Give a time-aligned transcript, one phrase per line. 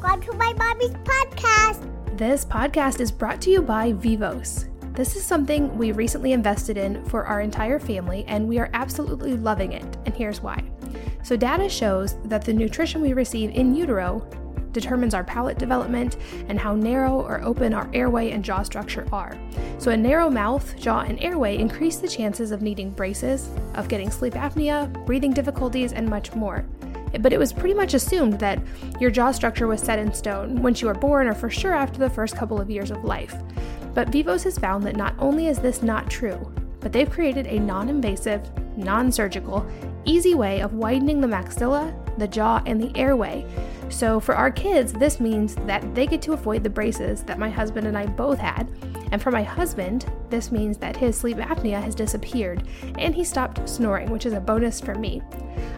[0.00, 2.16] Welcome to my mommy's podcast.
[2.16, 4.66] This podcast is brought to you by Vivos.
[4.92, 9.36] This is something we recently invested in for our entire family, and we are absolutely
[9.36, 9.96] loving it.
[10.06, 10.62] And here's why.
[11.24, 14.24] So, data shows that the nutrition we receive in utero
[14.70, 16.16] determines our palate development
[16.48, 19.36] and how narrow or open our airway and jaw structure are.
[19.78, 24.12] So, a narrow mouth, jaw, and airway increase the chances of needing braces, of getting
[24.12, 26.64] sleep apnea, breathing difficulties, and much more.
[27.20, 28.60] But it was pretty much assumed that
[29.00, 31.98] your jaw structure was set in stone once you were born or for sure after
[31.98, 33.34] the first couple of years of life.
[33.94, 37.58] But Vivos has found that not only is this not true, but they've created a
[37.58, 39.66] non invasive, non surgical,
[40.04, 43.44] easy way of widening the maxilla, the jaw, and the airway.
[43.88, 47.48] So for our kids, this means that they get to avoid the braces that my
[47.48, 48.68] husband and I both had.
[49.10, 52.66] And for my husband, this means that his sleep apnea has disappeared
[52.98, 55.22] and he stopped snoring, which is a bonus for me.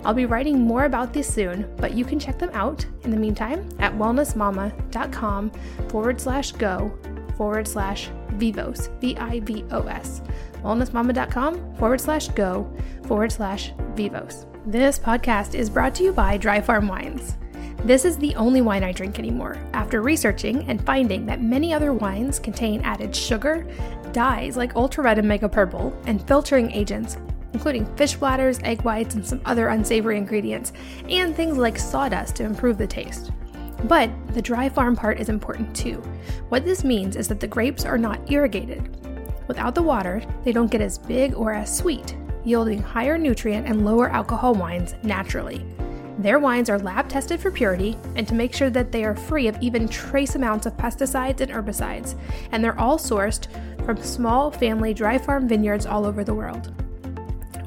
[0.04, 3.16] I'll be writing more about this soon, but you can check them out in the
[3.16, 5.50] meantime at wellnessmama.com
[5.88, 6.96] forward slash go
[7.36, 10.22] forward slash vivos, V I V O S.
[10.62, 12.70] Wellnessmama.com forward slash go
[13.06, 14.46] forward slash vivos.
[14.66, 17.36] This podcast is brought to you by Dry Farm Wines.
[17.84, 21.94] This is the only wine I drink anymore after researching and finding that many other
[21.94, 23.66] wines contain added sugar,
[24.12, 27.16] dyes like ultra red and mega purple, and filtering agents,
[27.54, 30.74] including fish bladders, egg whites, and some other unsavory ingredients,
[31.08, 33.30] and things like sawdust to improve the taste.
[33.84, 36.02] But the dry farm part is important too.
[36.50, 38.94] What this means is that the grapes are not irrigated.
[39.48, 42.14] Without the water, they don't get as big or as sweet,
[42.44, 45.64] yielding higher nutrient and lower alcohol wines naturally.
[46.20, 49.48] Their wines are lab tested for purity and to make sure that they are free
[49.48, 52.14] of even trace amounts of pesticides and herbicides,
[52.52, 53.46] and they're all sourced
[53.86, 56.74] from small family dry farm vineyards all over the world.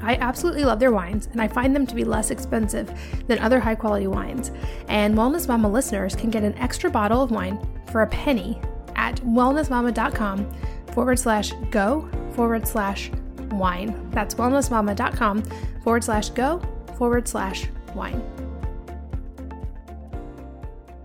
[0.02, 3.58] I absolutely love their wines, and I find them to be less expensive than other
[3.58, 4.52] high quality wines.
[4.86, 7.58] And Wellness Mama listeners can get an extra bottle of wine
[7.90, 8.60] for a penny
[8.94, 10.48] at wellnessmama.com
[10.92, 13.10] forward slash go forward slash
[13.50, 14.10] wine.
[14.12, 15.42] That's wellnessmama.com
[15.82, 16.62] forward slash go
[16.96, 17.66] forward slash
[17.96, 18.22] wine.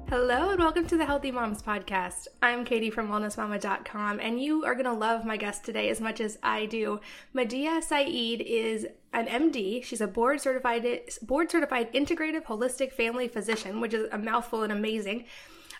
[0.10, 2.30] Hello and welcome to the Healthy Moms Podcast.
[2.42, 6.20] I'm Katie from wellnessmama.com and you are going to love my guest today as much
[6.20, 7.00] as I do.
[7.36, 9.84] Madiha Saeed is an MD.
[9.84, 10.84] She's a board certified
[11.22, 15.26] board certified integrative holistic family physician, which is a mouthful and amazing.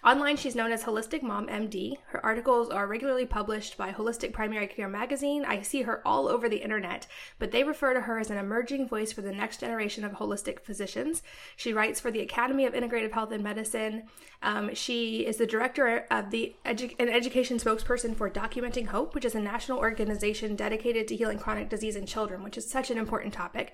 [0.02, 1.98] Online, she's known as Holistic Mom MD.
[2.08, 5.44] Her articles are regularly published by Holistic Primary Care magazine.
[5.44, 7.06] I see her all over the internet,
[7.38, 10.62] but they refer to her as an emerging voice for the next generation of holistic
[10.62, 11.22] physicians.
[11.58, 14.04] She writes for the Academy of Integrative Health and Medicine.
[14.42, 19.26] Um, she is the director of the edu- an education spokesperson for Documenting Hope, which
[19.26, 22.98] is a national organization dedicated to healing chronic disease in children, which is such an
[22.98, 23.74] important topic.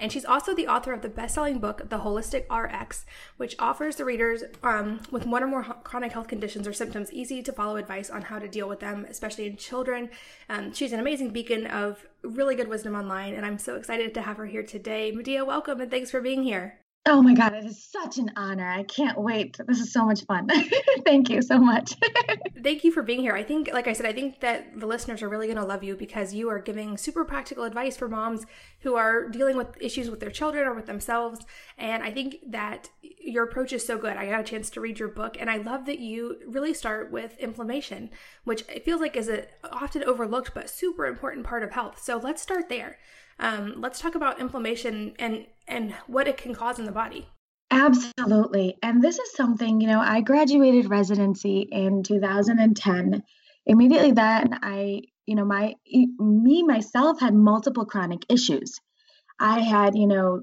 [0.00, 3.04] And she's also the author of the best selling book, The Holistic RX,
[3.36, 7.42] which offers the readers um, with one or more chronic health conditions or symptoms easy
[7.42, 10.08] to follow advice on how to deal with them, especially in children.
[10.48, 14.22] Um, she's an amazing beacon of really good wisdom online, and I'm so excited to
[14.22, 15.12] have her here today.
[15.12, 16.79] Madiha, welcome and thanks for being here.
[17.06, 18.68] Oh my God, it is such an honor.
[18.68, 19.56] I can't wait.
[19.66, 20.48] This is so much fun.
[21.06, 21.94] Thank you so much.
[22.62, 23.34] Thank you for being here.
[23.34, 25.82] I think, like I said, I think that the listeners are really going to love
[25.82, 28.44] you because you are giving super practical advice for moms
[28.80, 31.46] who are dealing with issues with their children or with themselves.
[31.78, 34.18] And I think that your approach is so good.
[34.18, 37.10] I got a chance to read your book, and I love that you really start
[37.10, 38.10] with inflammation,
[38.44, 41.98] which it feels like is a often overlooked but super important part of health.
[42.02, 42.98] So let's start there.
[43.40, 47.26] Um, let's talk about inflammation and and what it can cause in the body.
[47.70, 48.76] Absolutely.
[48.82, 53.22] And this is something, you know, I graduated residency in 2010.
[53.66, 55.74] Immediately then, I, you know, my
[56.18, 58.80] me myself had multiple chronic issues.
[59.38, 60.42] I had, you know,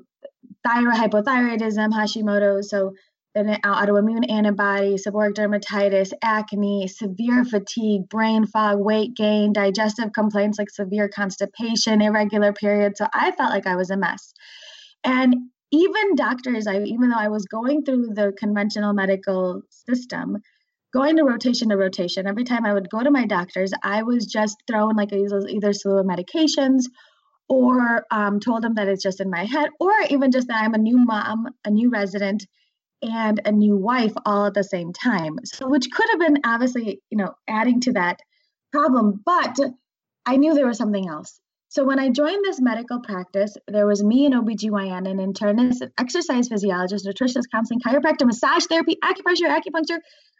[0.65, 2.93] thyroid hypothyroidism, Hashimoto, so
[3.37, 10.69] an autoimmune antibody, seborrheic dermatitis, acne, severe fatigue, brain fog, weight gain, digestive complaints like
[10.69, 12.97] severe constipation, irregular periods.
[12.97, 14.33] So I felt like I was a mess.
[15.03, 15.35] And
[15.71, 20.37] even doctors, I even though I was going through the conventional medical system,
[20.93, 24.25] going to rotation to rotation, every time I would go to my doctors, I was
[24.25, 26.83] just thrown like either, slew of medications
[27.49, 30.73] or um, told them that it's just in my head, or even just that I'm
[30.73, 32.45] a new mom, a new resident,
[33.01, 35.37] and a new wife all at the same time.
[35.45, 38.19] So, which could have been obviously, you know, adding to that
[38.71, 39.57] problem, but
[40.25, 41.39] I knew there was something else.
[41.69, 45.91] So, when I joined this medical practice, there was me, an OBGYN, an internist, an
[45.99, 49.99] exercise physiologist, nutritionist, counseling, chiropractor, massage therapy, acupressure, acupuncture,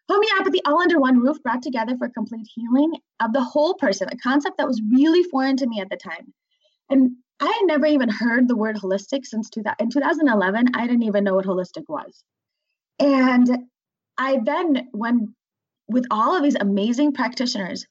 [0.10, 4.18] homeopathy, all under one roof, brought together for complete healing of the whole person, a
[4.18, 6.34] concept that was really foreign to me at the time.
[6.90, 10.68] And I had never even heard the word holistic since 2000, in 2011.
[10.74, 12.24] I didn't even know what holistic was.
[13.00, 13.68] And
[14.18, 15.36] I then, when
[15.88, 17.86] with all of these amazing practitioners,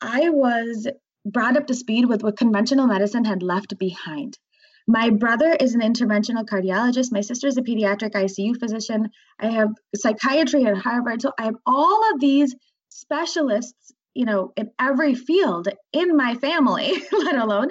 [0.00, 0.86] I was
[1.24, 4.38] brought up to speed with what conventional medicine had left behind.
[4.86, 7.12] My brother is an interventional cardiologist.
[7.12, 9.10] My sister is a pediatric ICU physician.
[9.38, 11.22] I have psychiatry at Harvard.
[11.22, 12.54] So I have all of these
[12.88, 17.68] specialists, you know, in every field in my family, let alone.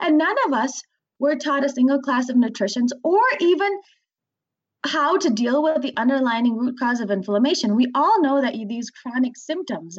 [0.00, 0.82] And none of us
[1.18, 3.70] were taught a single class of nutrition or even
[4.84, 7.74] how to deal with the underlying root cause of inflammation.
[7.74, 9.98] We all know that these chronic symptoms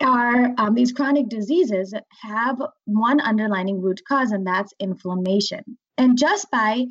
[0.00, 5.78] are um, these chronic diseases have one underlying root cause, and that's inflammation.
[5.98, 6.86] And just by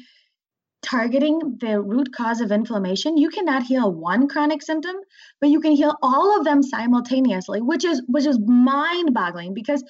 [0.81, 4.95] targeting the root cause of inflammation, you cannot heal one chronic symptom,
[5.39, 9.83] but you can heal all of them simultaneously, which is which is mind-boggling because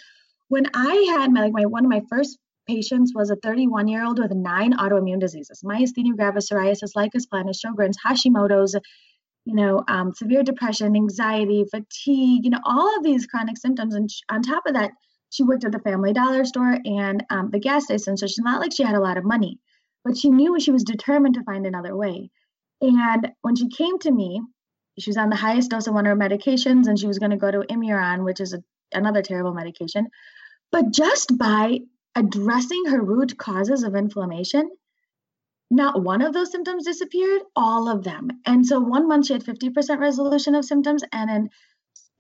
[0.48, 2.38] when I had my like my one of my first
[2.68, 7.60] patients was a 31 year old with nine autoimmune diseases myasthenia gravis, psoriasis, lichen planus,
[7.64, 8.76] Sjogren's, Hashimoto's,
[9.46, 13.94] you know, um, severe depression, anxiety, fatigue, you know, all of these chronic symptoms.
[13.94, 14.92] And on top of that,
[15.30, 18.62] she worked at the Family Dollar store and um, the gas station, so she's not
[18.62, 19.60] like she had a lot of money,
[20.04, 22.30] but she knew she was determined to find another way.
[22.82, 24.42] And when she came to me,
[24.98, 27.32] she was on the highest dose of one of her medications, and she was going
[27.32, 28.64] to go to Imuran, which is a,
[28.94, 30.08] another terrible medication.
[30.72, 31.80] But just by
[32.16, 34.70] addressing her root causes of inflammation,
[35.70, 38.30] not one of those symptoms disappeared, all of them.
[38.46, 41.50] And so one month she had 50% resolution of symptoms, and in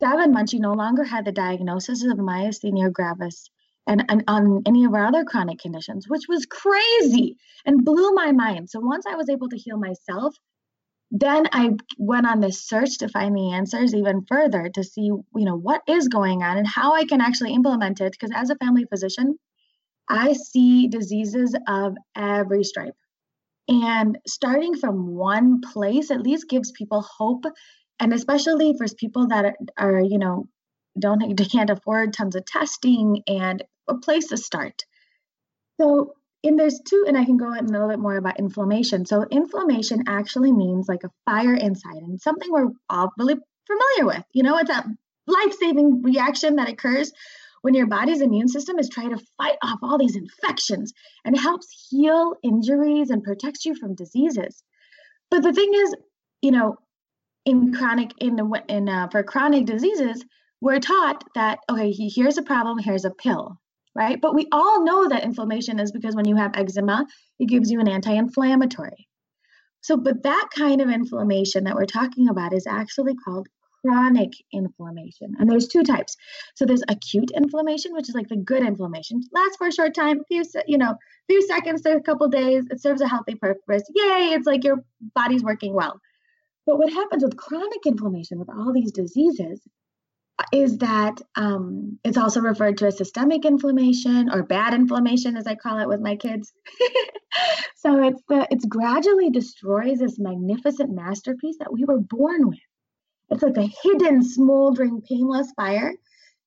[0.01, 3.49] seven months she no longer had the diagnosis of myasthenia gravis
[3.87, 8.31] and, and on any of our other chronic conditions, which was crazy and blew my
[8.31, 8.69] mind.
[8.69, 10.35] So once I was able to heal myself,
[11.11, 15.25] then I went on this search to find the answers even further to see, you
[15.35, 18.11] know, what is going on and how I can actually implement it.
[18.11, 19.37] Because as a family physician,
[20.09, 22.95] I see diseases of every stripe.
[23.67, 27.45] And starting from one place at least gives people hope.
[27.99, 30.47] And especially for people that are, you know,
[30.99, 31.21] don't
[31.51, 34.83] can't afford tons of testing and a place to start.
[35.79, 36.13] So
[36.45, 39.05] and there's two, and I can go in a little bit more about inflammation.
[39.05, 43.35] So inflammation actually means like a fire inside, and something we're all really
[43.65, 44.23] familiar with.
[44.31, 44.85] You know, it's a
[45.27, 47.11] life-saving reaction that occurs
[47.65, 50.93] when your body's immune system is trying to fight off all these infections
[51.25, 54.63] and helps heal injuries and protects you from diseases.
[55.31, 55.95] But the thing is,
[56.43, 56.75] you know,
[57.43, 60.23] in chronic in the in uh, for chronic diseases,
[60.61, 63.59] we're taught that okay, here's a problem, here's a pill,
[63.95, 64.21] right?
[64.21, 67.07] But we all know that inflammation is because when you have eczema,
[67.39, 69.07] it gives you an anti-inflammatory.
[69.81, 73.47] So, but that kind of inflammation that we're talking about is actually called
[73.85, 75.35] chronic inflammation.
[75.39, 76.15] And there's two types.
[76.55, 80.23] So there's acute inflammation, which is like the good inflammation, lasts for a short time,
[80.27, 80.95] few you know,
[81.27, 82.65] few seconds to a couple days.
[82.69, 83.83] It serves a healthy purpose.
[83.93, 84.33] Yay!
[84.33, 84.83] It's like your
[85.13, 85.99] body's working well.
[86.65, 89.61] But what happens with chronic inflammation, with all these diseases,
[90.51, 95.55] is that um, it's also referred to as systemic inflammation or bad inflammation, as I
[95.55, 96.51] call it with my kids.
[97.75, 102.59] so it's the it's gradually destroys this magnificent masterpiece that we were born with.
[103.29, 105.93] It's like a hidden, smoldering, painless fire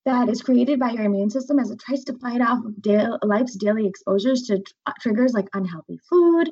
[0.05, 3.57] that is created by your immune system as it tries to fight off da- life's
[3.57, 6.51] daily exposures to tr- triggers like unhealthy food,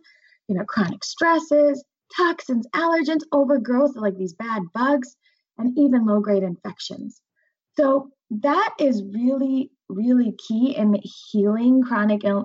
[0.48, 1.82] you know, chronic stresses,
[2.16, 5.16] toxins, allergens, overgrowth, like these bad bugs,
[5.58, 7.22] and even low-grade infections.
[7.76, 10.98] So that is really, really key in
[11.30, 12.42] healing chronic uh,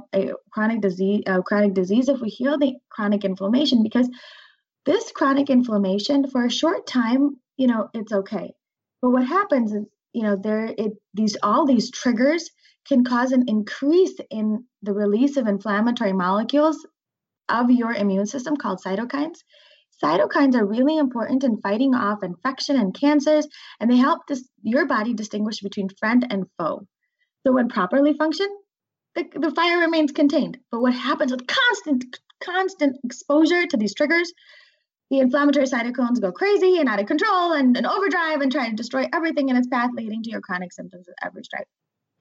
[0.52, 1.24] chronic disease.
[1.26, 2.10] Uh, chronic disease.
[2.10, 4.10] If we heal the chronic inflammation, because
[4.86, 8.52] this chronic inflammation for a short time you know, it's okay.
[9.04, 12.50] But what happens is, you know, there it these all these triggers
[12.88, 16.84] can cause an increase in the release of inflammatory molecules
[17.50, 19.38] of your immune system called cytokines.
[20.04, 23.48] Cytokines are really important in fighting off infection and cancers,
[23.80, 26.88] and they help dis- your body distinguish between friend and foe.
[27.46, 28.58] So, when properly functioned,
[29.14, 30.58] the, the fire remains contained.
[30.72, 34.34] But what happens with constant, constant exposure to these triggers
[35.12, 38.76] the inflammatory cytokines go crazy and out of control and, and overdrive and try to
[38.76, 41.68] destroy everything in its path, leading to your chronic symptoms of every stripe.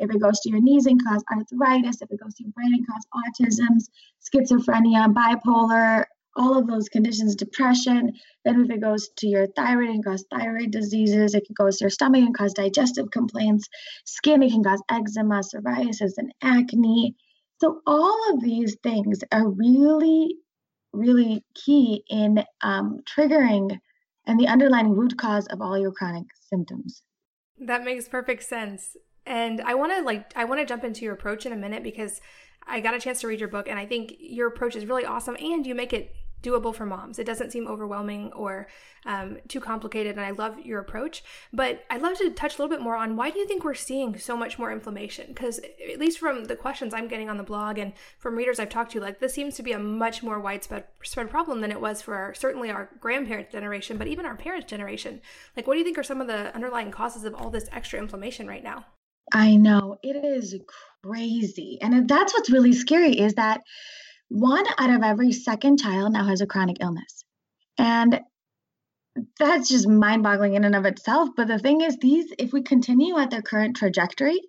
[0.00, 2.74] If it goes to your knees and cause arthritis, if it goes to your brain
[2.74, 3.78] and cause autism,
[4.20, 6.04] schizophrenia, bipolar,
[6.36, 8.12] all of those conditions, depression.
[8.44, 11.70] Then if it goes to your thyroid and cause thyroid diseases, if it can go
[11.70, 13.68] to your stomach and cause digestive complaints,
[14.04, 17.14] skin, it can cause eczema, psoriasis, and acne.
[17.60, 20.34] So all of these things are really
[20.92, 23.78] really key in um, triggering
[24.26, 27.02] and the underlying root cause of all your chronic symptoms.
[27.58, 28.96] That makes perfect sense.
[29.26, 31.82] And I want to like I want to jump into your approach in a minute
[31.82, 32.20] because
[32.66, 35.04] I got a chance to read your book and I think your approach is really
[35.04, 37.18] awesome and you make it doable for moms.
[37.18, 38.68] It doesn't seem overwhelming or
[39.06, 41.22] um, too complicated, and I love your approach.
[41.52, 43.74] But I'd love to touch a little bit more on why do you think we're
[43.74, 45.26] seeing so much more inflammation?
[45.28, 48.68] Because at least from the questions I'm getting on the blog and from readers I've
[48.68, 50.84] talked to, like this seems to be a much more widespread
[51.30, 55.20] problem than it was for our, certainly our grandparents' generation, but even our parents' generation.
[55.56, 57.98] Like, what do you think are some of the underlying causes of all this extra
[57.98, 58.86] inflammation right now?
[59.32, 60.56] I know it is
[61.04, 63.60] crazy, and that's what's really scary is that
[64.30, 67.24] one out of every second child now has a chronic illness.
[67.76, 68.20] And
[69.38, 71.30] that's just mind boggling in and of itself.
[71.36, 74.40] But the thing is, these, if we continue at their current trajectory,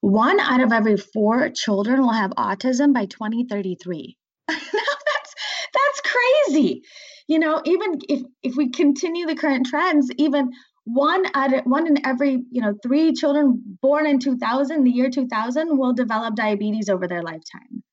[0.00, 4.16] one out of every four children will have autism by 2033.
[4.48, 5.34] that's
[5.72, 6.82] that's crazy.
[7.28, 10.50] You know, even if if we continue the current trends, even
[10.84, 15.10] one out of one in every you know three children born in 2000, the year
[15.10, 17.84] 2000, will develop diabetes over their lifetime.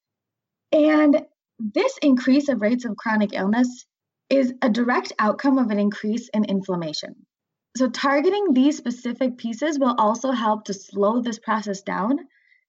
[0.72, 1.24] And
[1.60, 3.86] this increase of rates of chronic illness
[4.30, 7.16] is a direct outcome of an increase in inflammation.
[7.78, 12.20] So, targeting these specific pieces will also help to slow this process down.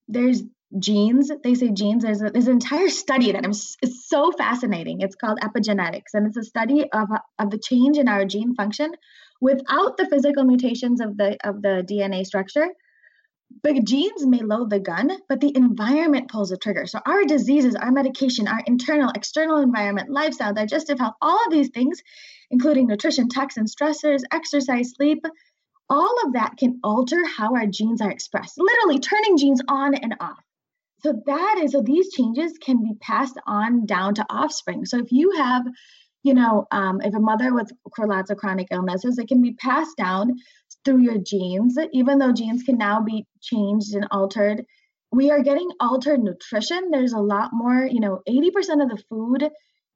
[0.08, 0.42] There's
[0.78, 3.76] genes, they say genes, there's, a, there's an entire study that is
[4.08, 5.00] so fascinating.
[5.00, 8.92] It's called epigenetics, and it's a study of, of the change in our gene function
[9.40, 12.68] without the physical mutations of the, of the DNA structure
[13.62, 16.86] but genes may load the gun, but the environment pulls the trigger.
[16.86, 21.70] So our diseases, our medication, our internal, external environment, lifestyle, digestive health, all of these
[21.70, 22.02] things,
[22.50, 25.24] including nutrition, toxins, stressors, exercise, sleep,
[25.88, 30.16] all of that can alter how our genes are expressed, literally turning genes on and
[30.20, 30.42] off.
[31.02, 34.86] So that is so these changes can be passed on down to offspring.
[34.86, 35.64] So if you have
[36.26, 39.96] you know, um, if a mother with lots of chronic illnesses, it can be passed
[39.96, 40.34] down
[40.84, 44.64] through your genes, even though genes can now be changed and altered.
[45.12, 46.90] We are getting altered nutrition.
[46.90, 49.48] There's a lot more, you know, 80% of the food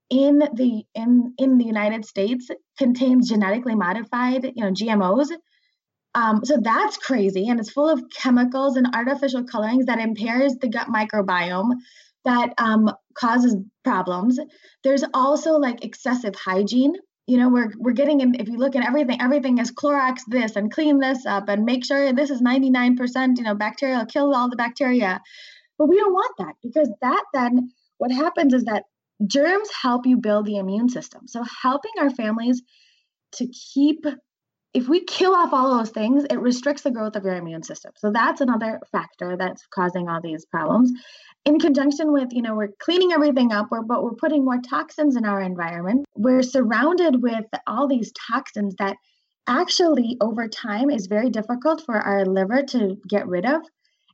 [0.08, 5.30] in the in in the United States contains genetically modified, you know, GMOs.
[6.14, 10.68] Um, so that's crazy, and it's full of chemicals and artificial colorings that impairs the
[10.68, 11.72] gut microbiome,
[12.25, 14.39] that um, causes problems.
[14.85, 16.95] There's also like excessive hygiene
[17.31, 20.57] you know we're we're getting in if you look at everything everything is clorox this
[20.57, 24.50] and clean this up and make sure this is 99% you know bacterial kill all
[24.50, 25.21] the bacteria
[25.79, 28.83] but we don't want that because that then what happens is that
[29.25, 32.62] germs help you build the immune system so helping our families
[33.33, 34.05] to keep
[34.73, 37.93] if we kill off all those things, it restricts the growth of your immune system.
[37.97, 40.93] So that's another factor that's causing all these problems.
[41.45, 45.25] In conjunction with you know we're cleaning everything up but we're putting more toxins in
[45.25, 46.05] our environment.
[46.15, 48.97] We're surrounded with all these toxins that
[49.47, 53.62] actually over time is very difficult for our liver to get rid of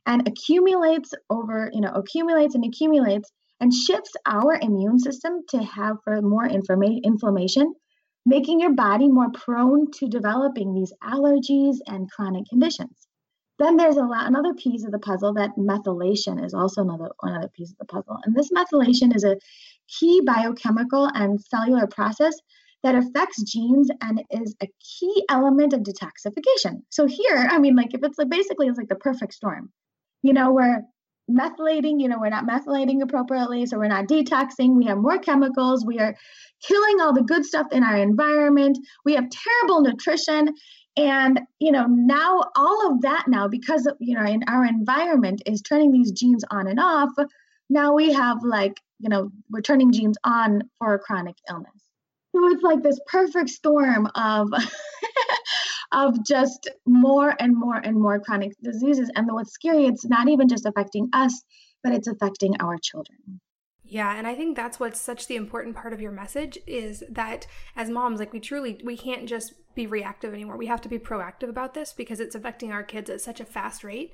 [0.05, 5.97] and accumulates over you know accumulates and accumulates and shifts our immune system to have
[6.03, 7.73] for more informa- inflammation
[8.27, 13.07] making your body more prone to developing these allergies and chronic conditions
[13.59, 17.49] then there's a lot, another piece of the puzzle that methylation is also another another
[17.49, 18.17] piece of the puzzle.
[18.23, 19.37] And this methylation is a
[19.87, 22.35] key biochemical and cellular process
[22.83, 26.83] that affects genes and is a key element of detoxification.
[26.89, 29.71] So here, I mean, like if it's like basically it's like the perfect storm.
[30.21, 30.81] You know, we're
[31.29, 34.75] methylating, you know, we're not methylating appropriately, so we're not detoxing.
[34.75, 35.85] We have more chemicals.
[35.85, 36.15] We are
[36.61, 38.77] killing all the good stuff in our environment.
[39.05, 40.53] We have terrible nutrition
[40.97, 45.61] and you know now all of that now because you know in our environment is
[45.61, 47.11] turning these genes on and off
[47.69, 51.69] now we have like you know we're turning genes on for a chronic illness
[52.35, 54.49] so it's like this perfect storm of
[55.91, 60.47] of just more and more and more chronic diseases and what's scary it's not even
[60.47, 61.43] just affecting us
[61.83, 63.39] but it's affecting our children
[63.89, 67.47] yeah, and I think that's what's such the important part of your message is that
[67.73, 70.57] as moms, like we truly we can't just be reactive anymore.
[70.57, 73.45] We have to be proactive about this because it's affecting our kids at such a
[73.45, 74.11] fast rate.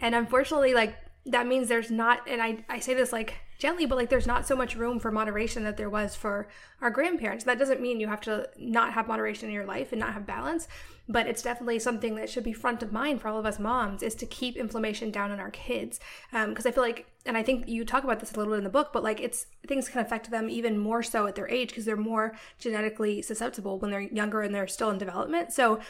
[0.00, 0.96] And unfortunately, like
[1.26, 4.46] that means there's not and I, I say this like gently but like there's not
[4.46, 6.48] so much room for moderation that there was for
[6.80, 10.00] our grandparents that doesn't mean you have to not have moderation in your life and
[10.00, 10.68] not have balance
[11.08, 14.02] but it's definitely something that should be front of mind for all of us moms
[14.02, 15.98] is to keep inflammation down in our kids
[16.30, 18.58] because um, i feel like and i think you talk about this a little bit
[18.58, 21.48] in the book but like it's things can affect them even more so at their
[21.48, 25.80] age because they're more genetically susceptible when they're younger and they're still in development so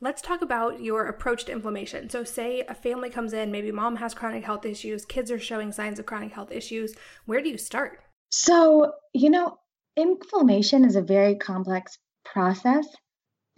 [0.00, 2.08] Let's talk about your approach to inflammation.
[2.08, 5.72] So, say a family comes in, maybe mom has chronic health issues, kids are showing
[5.72, 6.94] signs of chronic health issues.
[7.26, 7.98] Where do you start?
[8.30, 9.58] So, you know,
[9.96, 12.86] inflammation is a very complex process,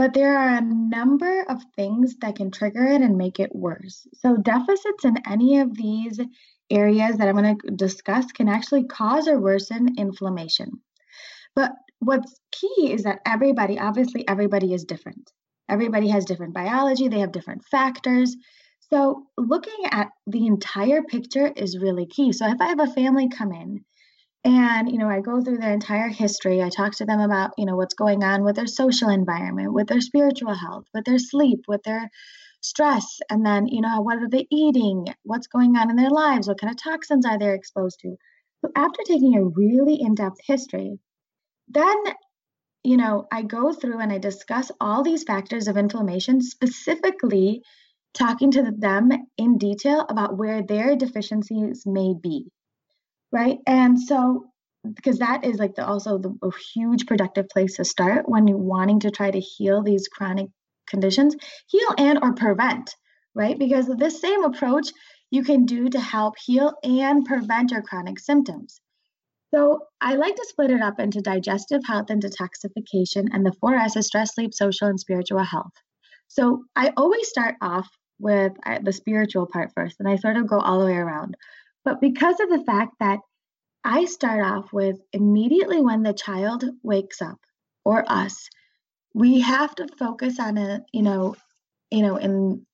[0.01, 4.09] but there are a number of things that can trigger it and make it worse.
[4.15, 6.19] So, deficits in any of these
[6.71, 10.81] areas that I'm going to discuss can actually cause or worsen inflammation.
[11.55, 15.31] But what's key is that everybody, obviously, everybody is different.
[15.69, 18.35] Everybody has different biology, they have different factors.
[18.89, 22.33] So, looking at the entire picture is really key.
[22.33, 23.85] So, if I have a family come in
[24.45, 26.63] and you know i go through their entire history.
[26.63, 29.89] I talk to them about you know what's going on with their social environment with
[29.89, 32.11] their spiritual health with their sleep with their
[32.63, 35.07] stress and then you know what are they eating?
[35.25, 36.49] What's going on in their lives?
[36.49, 38.17] What kind of toxins are they exposed to?
[38.65, 40.99] So after taking a really in-depth history
[41.69, 41.97] then
[42.83, 47.63] you know i go through and i discuss all these factors of inflammation specifically
[48.15, 52.51] talking to them in detail about where their deficiencies may be
[53.33, 53.59] right?
[53.67, 54.47] And so
[54.95, 58.57] because that is like the also the, a huge productive place to start when you're
[58.57, 60.47] wanting to try to heal these chronic
[60.89, 61.37] conditions
[61.69, 62.95] heal and or prevent
[63.35, 63.59] right?
[63.59, 64.91] Because this same approach
[65.31, 68.81] you can do to help heal and prevent your chronic symptoms.
[69.53, 73.75] So i like to split it up into digestive health and detoxification and the four
[73.75, 75.73] s's stress sleep social and spiritual health.
[76.29, 80.47] So i always start off with uh, the spiritual part first and i sort of
[80.47, 81.37] go all the way around
[81.85, 83.21] but because of the fact that
[83.85, 87.39] I start off with immediately when the child wakes up
[87.85, 88.49] or us,
[89.15, 91.35] we have to focus on a, you know,
[91.91, 92.67] you know, in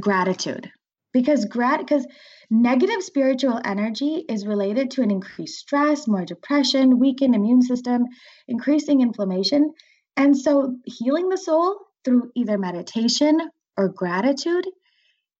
[0.00, 0.70] gratitude.
[1.12, 2.06] Because grat because
[2.50, 8.04] negative spiritual energy is related to an increased stress, more depression, weakened immune system,
[8.46, 9.72] increasing inflammation.
[10.18, 13.40] And so healing the soul through either meditation
[13.78, 14.66] or gratitude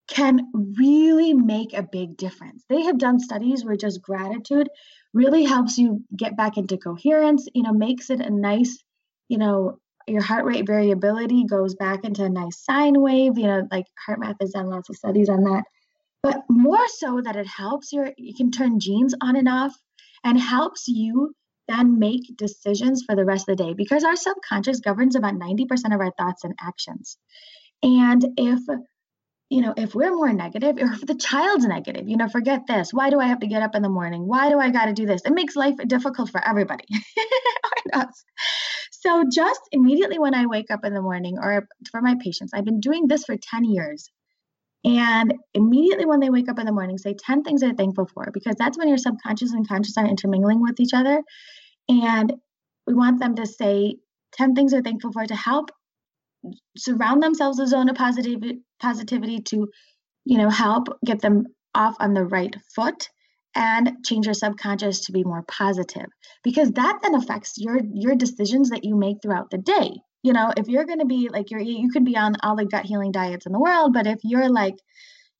[0.09, 0.41] can
[0.79, 2.65] really make a big difference.
[2.69, 4.69] They have done studies where just gratitude
[5.13, 8.83] really helps you get back into coherence, you know, makes it a nice,
[9.29, 13.67] you know, your heart rate variability goes back into a nice sine wave, you know,
[13.73, 15.65] like HeartMath has done lots of studies on that.
[16.23, 19.75] But more so that it helps your you can turn genes on and off
[20.25, 21.35] and helps you
[21.69, 25.67] then make decisions for the rest of the day because our subconscious governs about 90%
[25.95, 27.17] of our thoughts and actions.
[27.83, 28.61] And if
[29.49, 32.93] you know, if we're more negative, or if the child's negative, you know, forget this.
[32.93, 34.27] Why do I have to get up in the morning?
[34.27, 35.23] Why do I got to do this?
[35.25, 36.85] It makes life difficult for everybody.
[38.91, 42.65] so, just immediately when I wake up in the morning, or for my patients, I've
[42.65, 44.11] been doing this for 10 years.
[44.85, 48.31] And immediately when they wake up in the morning, say 10 things they're thankful for,
[48.33, 51.23] because that's when your subconscious and conscious are intermingling with each other.
[51.89, 52.33] And
[52.87, 53.97] we want them to say
[54.35, 55.71] 10 things they're thankful for to help
[56.77, 59.69] surround themselves a zone of positivity to
[60.25, 63.09] you know help get them off on the right foot
[63.55, 66.07] and change your subconscious to be more positive.
[66.45, 69.91] Because that then affects your your decisions that you make throughout the day.
[70.23, 72.67] You know if you're going to be like you're you could be on all the
[72.67, 74.75] gut healing diets in the world but if you're like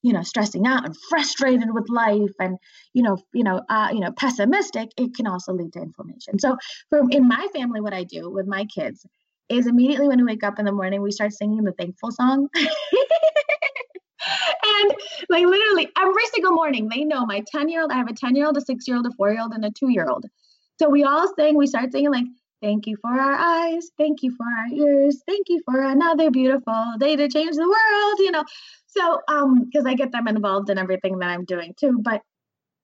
[0.01, 2.57] you know stressing out and frustrated with life and
[2.93, 6.39] you know you know uh, you know pessimistic it can also lead to inflammation.
[6.39, 6.57] So
[7.11, 9.05] in my family what i do with my kids
[9.49, 12.49] is immediately when we wake up in the morning, we start singing the thankful song.
[12.55, 12.67] and
[15.29, 18.35] like literally every single morning, they know my 10 year old, I have a 10
[18.35, 20.25] year old, a six year old, a four year old, and a two year old.
[20.79, 22.25] So we all sing, we start singing like,
[22.61, 23.91] Thank you for our eyes.
[23.99, 25.21] Thank you for our ears.
[25.27, 28.19] Thank you for another beautiful day to change the world.
[28.19, 28.43] You know,
[28.87, 31.99] so um, because I get them involved in everything that I'm doing too.
[32.01, 32.23] But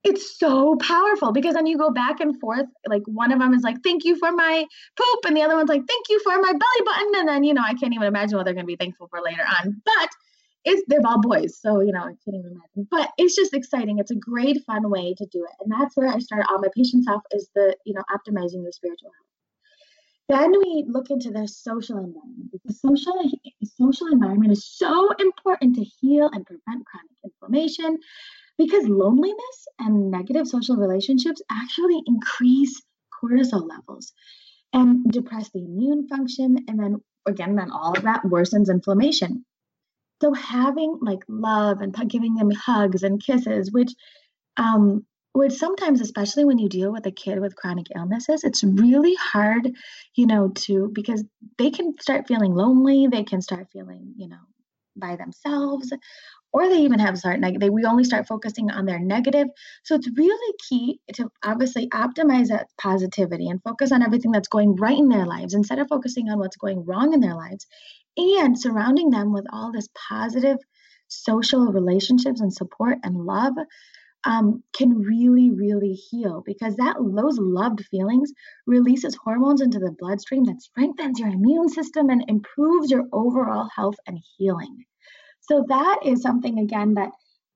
[0.04, 2.68] it's so powerful because then you go back and forth.
[2.88, 4.66] Like one of them is like, thank you for my
[4.98, 5.26] poop.
[5.26, 7.12] And the other one's like, thank you for my belly button.
[7.16, 9.22] And then, you know, I can't even imagine what they're going to be thankful for
[9.22, 9.82] later on.
[9.86, 10.10] But
[10.66, 11.58] it's, they're all boys.
[11.60, 12.88] So, you know, I can't even imagine.
[12.92, 14.00] But it's just exciting.
[14.00, 15.56] It's a great, fun way to do it.
[15.62, 18.74] And that's where I start all my patients off is the, you know, optimizing your
[18.74, 19.24] spiritual health.
[20.30, 22.52] Then we look into the social environment.
[22.66, 23.14] The social,
[23.78, 28.00] social environment is so important to heal and prevent chronic inflammation
[28.58, 32.82] because loneliness and negative social relationships actually increase
[33.14, 34.14] cortisol levels
[34.74, 36.58] and depress the immune function.
[36.68, 39.46] And then again, then all of that worsens inflammation.
[40.22, 43.92] So having like love and giving them hugs and kisses, which
[44.58, 49.16] um, which sometimes, especially when you deal with a kid with chronic illnesses, it's really
[49.16, 49.72] hard,
[50.16, 51.24] you know, to because
[51.58, 54.38] they can start feeling lonely, they can start feeling, you know,
[54.96, 55.92] by themselves,
[56.54, 57.74] or they even have start negative.
[57.74, 59.48] We only start focusing on their negative.
[59.84, 64.76] So it's really key to obviously optimize that positivity and focus on everything that's going
[64.76, 67.66] right in their lives instead of focusing on what's going wrong in their lives
[68.16, 70.58] and surrounding them with all this positive
[71.08, 73.54] social relationships and support and love
[74.26, 78.32] um, can really, really heal because that those loved feelings
[78.66, 83.96] releases hormones into the bloodstream that strengthens your immune system and improves your overall health
[84.08, 84.86] and healing.
[85.50, 87.12] So that is something again that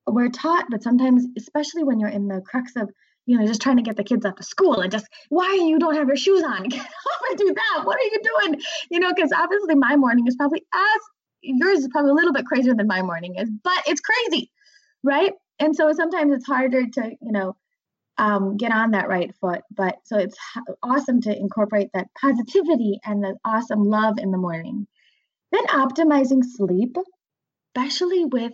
[0.06, 2.90] we're taught, but sometimes, especially when you're in the crux of
[3.28, 5.78] you know, just trying to get the kids out to school and just, why you
[5.78, 6.62] don't have your shoes on?
[6.70, 7.84] Get off and do that.
[7.84, 8.60] What are you doing?
[8.90, 11.00] You know, because obviously my morning is probably as
[11.42, 14.50] yours is probably a little bit crazier than my morning is, but it's crazy,
[15.02, 15.32] right?
[15.58, 17.54] And so sometimes it's harder to, you know,
[18.16, 19.60] um, get on that right foot.
[19.70, 20.36] But so it's
[20.82, 24.86] awesome to incorporate that positivity and the awesome love in the morning.
[25.52, 26.96] Then optimizing sleep,
[27.78, 28.52] especially with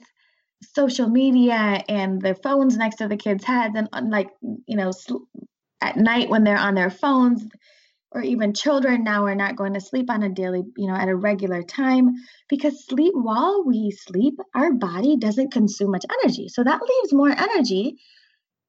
[0.63, 4.31] social media and the phones next to the kids' heads, and uh, like,
[4.67, 4.93] you know,
[5.81, 7.45] at night when they're on their phones,
[8.13, 11.09] or even children now are not going to sleep on a daily, you know, at
[11.09, 12.11] a regular time
[12.49, 16.49] because sleep, while we sleep, our body doesn't consume much energy.
[16.49, 17.97] So that leaves more energy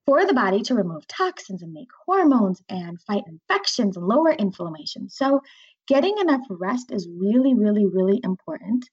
[0.08, 5.10] for the body to remove toxins and make hormones and fight infections and lower inflammation.
[5.10, 5.42] So
[5.88, 8.90] getting enough rest is really, really, really important.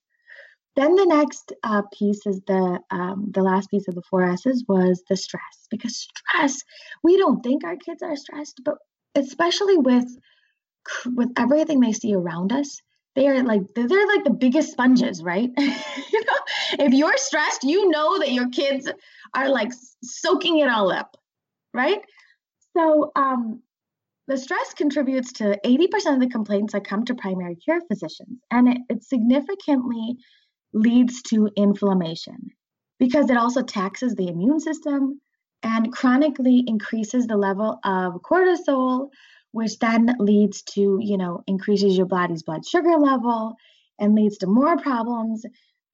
[0.75, 4.65] Then the next uh, piece is the um, the last piece of the four S's
[4.67, 6.63] was the stress because stress
[7.03, 8.77] we don't think our kids are stressed, but
[9.15, 10.07] especially with
[11.07, 12.81] with everything they see around us,
[13.15, 15.51] they are like they're like the biggest sponges, right?
[15.59, 16.39] you know,
[16.79, 18.91] if you're stressed, you know that your kids
[19.35, 21.17] are like soaking it all up,
[21.75, 22.01] right?
[22.75, 23.63] So um,
[24.29, 28.69] the stress contributes to 80% of the complaints that come to primary care physicians, and
[28.69, 30.17] it, it significantly
[30.73, 32.51] leads to inflammation
[32.99, 35.21] because it also taxes the immune system
[35.63, 39.11] and chronically increases the level of cortisol,
[39.53, 43.57] which then leads to, you know, increases your body's blood sugar level
[43.99, 45.45] and leads to more problems,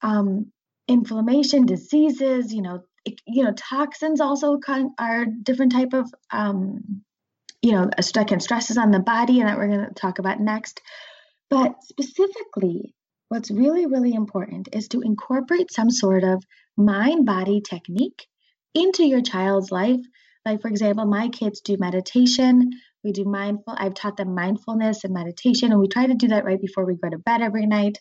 [0.01, 0.51] um,
[0.87, 4.59] inflammation, diseases, you know, it, you know, toxins also
[4.97, 7.01] are different type of, um,
[7.61, 7.89] you know,
[8.27, 10.81] can stresses on the body, and that we're going to talk about next.
[11.49, 12.93] But specifically,
[13.29, 16.43] what's really, really important is to incorporate some sort of
[16.75, 18.27] mind body technique
[18.73, 20.01] into your child's life.
[20.45, 22.71] Like, for example, my kids do meditation,
[23.03, 23.75] we do mindful.
[23.77, 26.95] I've taught them mindfulness and meditation, and we try to do that right before we
[26.95, 27.97] go to bed every night.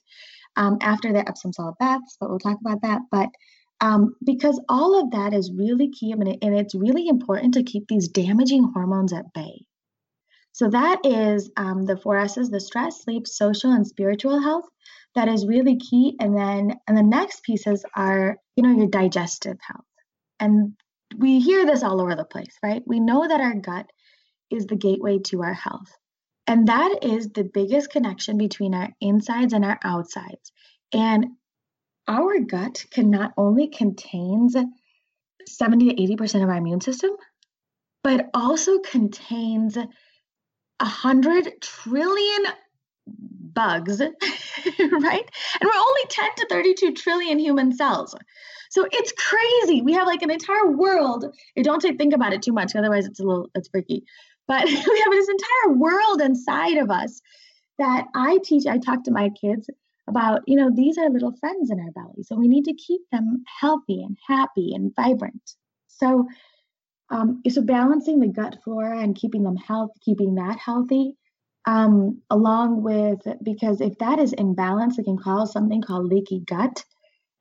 [0.57, 3.03] Um, after their Epsom salt baths, but we'll talk about that.
[3.13, 3.29] But
[3.81, 8.09] um, because all of that is really key, and it's really important to keep these
[8.09, 9.67] damaging hormones at bay.
[10.59, 14.65] So that is um, the four S's: the stress, sleep, social, and spiritual health.
[15.15, 16.17] That is really key.
[16.19, 19.87] And then, and the next pieces are, you know, your digestive health.
[20.41, 20.73] And
[21.17, 22.83] we hear this all over the place, right?
[22.85, 23.87] We know that our gut
[24.51, 25.97] is the gateway to our health.
[26.49, 30.51] And that is the biggest connection between our insides and our outsides.
[30.93, 31.27] And
[32.09, 34.57] our gut can not only contains
[35.47, 37.13] 70 to 80% of our immune system,
[38.03, 39.79] but also contains
[40.81, 42.45] 100 trillion
[43.07, 44.11] bugs, right?
[44.81, 48.15] And we're only 10 to 32 trillion human cells.
[48.71, 49.83] So it's crazy.
[49.83, 51.35] We have like an entire world.
[51.63, 54.05] Don't think about it too much, otherwise it's a little it's freaky.
[54.47, 57.21] But we have this entire world inside of us
[57.79, 58.67] that I teach.
[58.67, 59.71] I talk to my kids
[60.09, 62.23] about, you know, these are little friends in our belly.
[62.23, 65.55] So we need to keep them healthy and happy and vibrant.
[65.89, 66.27] So,
[67.11, 71.15] um, so balancing the gut flora and keeping them health, keeping that healthy,
[71.67, 76.85] um, along with because if that is imbalanced, it can cause something called leaky gut.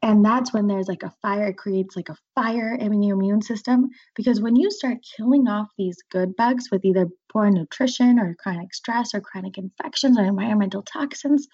[0.02, 3.42] And that's when there's like a fire it creates like a fire in your immune
[3.42, 3.90] system.
[4.16, 8.74] Because when you start killing off these good bugs with either poor nutrition or chronic
[8.74, 11.48] stress or chronic infections or environmental toxins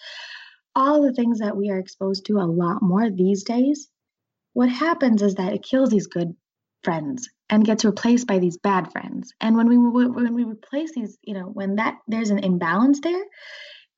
[0.76, 3.90] all the things that we are exposed to a lot more these days
[4.54, 6.36] what happens is that it kills these good
[6.84, 11.18] friends and gets replaced by these bad friends and when we when we replace these
[11.24, 13.24] you know when that there's an imbalance there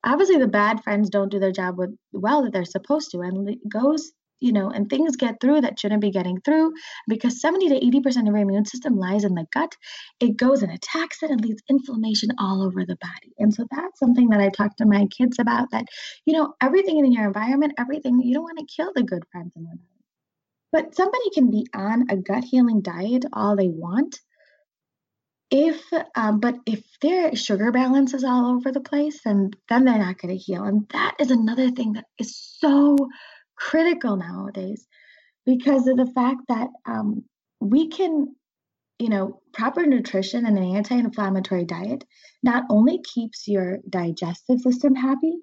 [0.04, 3.48] obviously the bad friends don't do their job with well that they're supposed to and
[3.48, 6.72] it goes you know, and things get through that shouldn't be getting through
[7.08, 9.74] because 70 to 80% of your immune system lies in the gut.
[10.20, 13.32] It goes and attacks it and leads inflammation all over the body.
[13.38, 15.86] And so that's something that I talk to my kids about that,
[16.24, 19.52] you know, everything in your environment, everything, you don't want to kill the good friends
[19.56, 19.95] in your body.
[20.72, 24.20] But somebody can be on a gut healing diet all they want.
[25.50, 25.80] If,
[26.16, 30.18] um, but if their sugar balance is all over the place, then then they're not
[30.18, 30.64] going to heal.
[30.64, 32.96] And that is another thing that is so
[33.56, 34.86] critical nowadays
[35.46, 37.24] because of the fact that um,
[37.60, 38.34] we can,
[38.98, 42.04] you know, proper nutrition and an anti inflammatory diet
[42.42, 45.34] not only keeps your digestive system happy,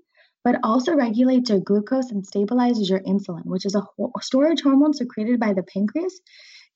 [0.44, 3.84] but also regulates your glucose and stabilizes your insulin, which is a
[4.22, 6.20] storage hormone secreted by the pancreas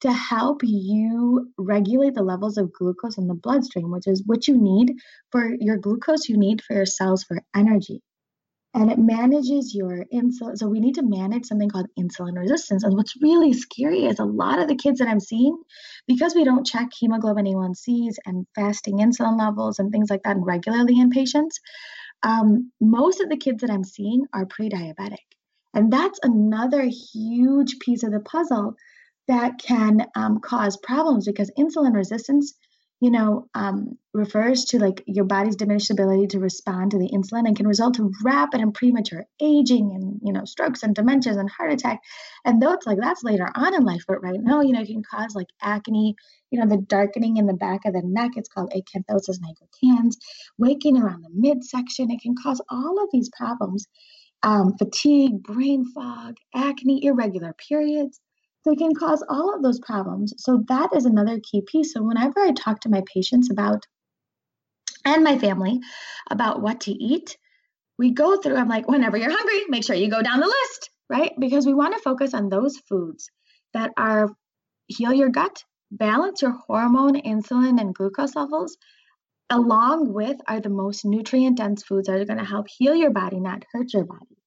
[0.02, 4.56] to help you regulate the levels of glucose in the bloodstream, which is what you
[4.58, 4.94] need
[5.32, 8.02] for your glucose you need for your cells for energy.
[8.74, 10.56] and it manages your insulin.
[10.56, 12.84] So we need to manage something called insulin resistance.
[12.84, 15.58] And what's really scary is a lot of the kids that I'm seeing,
[16.08, 21.00] because we don't check hemoglobin A1Cs and fasting insulin levels and things like that regularly
[21.00, 21.60] in patients,
[22.24, 25.18] um, most of the kids that I'm seeing are pre-diabetic.
[25.74, 28.76] And that's another huge piece of the puzzle
[29.28, 32.54] that can um, cause problems because insulin resistance
[33.00, 37.48] you know, um, refers to like your body's diminished ability to respond to the insulin
[37.48, 41.50] and can result in rapid and premature aging and, you know, strokes and dementias and
[41.50, 42.00] heart attack.
[42.44, 44.88] And though it's like that's later on in life, but right now, you know, it
[44.88, 46.16] can cause like acne,
[46.50, 48.32] you know, the darkening in the back of the neck.
[48.36, 50.16] It's called acanthosis nigricans,
[50.58, 52.10] waking around the midsection.
[52.10, 53.86] It can cause all of these problems
[54.44, 58.20] um, fatigue, brain fog, acne, irregular periods
[58.68, 60.34] they can cause all of those problems.
[60.38, 61.94] So that is another key piece.
[61.94, 63.86] So whenever I talk to my patients about
[65.06, 65.80] and my family
[66.30, 67.38] about what to eat,
[67.98, 70.90] we go through, I'm like, whenever you're hungry, make sure you go down the list,
[71.10, 71.32] right?
[71.40, 73.30] Because we want to focus on those foods
[73.74, 74.30] that are
[74.88, 78.78] heal your gut, balance your hormone, insulin, and glucose levels,
[79.50, 83.12] along with are the most nutrient dense foods that are going to help heal your
[83.12, 84.38] body, not hurt your body.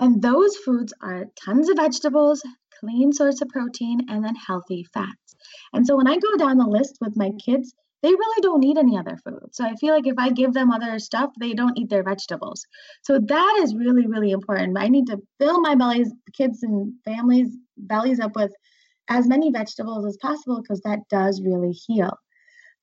[0.00, 2.42] And those foods are tons of vegetables,
[2.84, 5.36] clean source of protein, and then healthy fats.
[5.72, 8.76] And so when I go down the list with my kids, they really don't need
[8.76, 9.48] any other food.
[9.52, 12.66] So I feel like if I give them other stuff, they don't eat their vegetables.
[13.02, 14.76] So that is really, really important.
[14.78, 18.52] I need to fill my bellies, kids and families' bellies up with
[19.08, 22.18] as many vegetables as possible because that does really heal.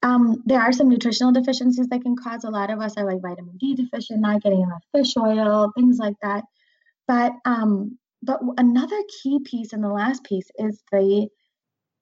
[0.03, 3.21] Um, there are some nutritional deficiencies that can cause a lot of us are like
[3.21, 6.43] vitamin D deficient, not getting enough fish oil, things like that.
[7.07, 11.27] But um, but another key piece and the last piece is the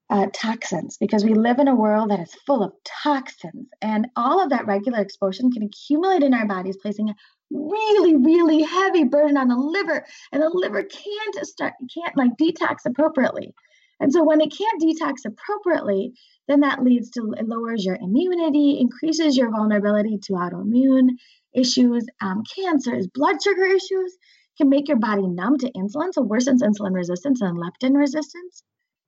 [0.09, 4.41] uh, toxins because we live in a world that is full of toxins and all
[4.41, 7.15] of that regular exposure can accumulate in our bodies placing a
[7.51, 12.77] really really heavy burden on the liver and the liver can't start can't like detox
[12.85, 13.53] appropriately.
[14.01, 16.13] And so when it can't detox appropriately
[16.47, 21.09] then that leads to it lowers your immunity increases your vulnerability to autoimmune
[21.53, 24.17] issues um, cancers blood sugar issues
[24.59, 28.61] can make your body numb to insulin, so worsens insulin resistance and leptin resistance,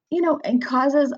[0.09, 1.13] you know, and causes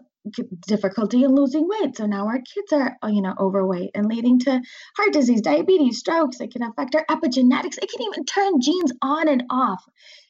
[0.67, 1.95] difficulty in losing weight.
[1.97, 4.61] So now our kids are, uh, you know, overweight and leading to
[4.97, 6.39] heart disease, diabetes, strokes.
[6.39, 7.77] It can affect our epigenetics.
[7.77, 9.83] It can even turn genes on and off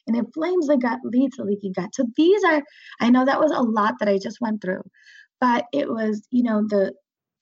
[0.06, 1.94] and inflames the gut, leads to leaky gut.
[1.94, 2.62] So these are,
[3.00, 4.82] I know that was a lot that I just went through,
[5.40, 6.92] but it was, you know, the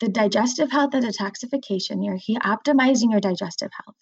[0.00, 2.04] the digestive health and detoxification.
[2.04, 3.96] You're optimizing your digestive health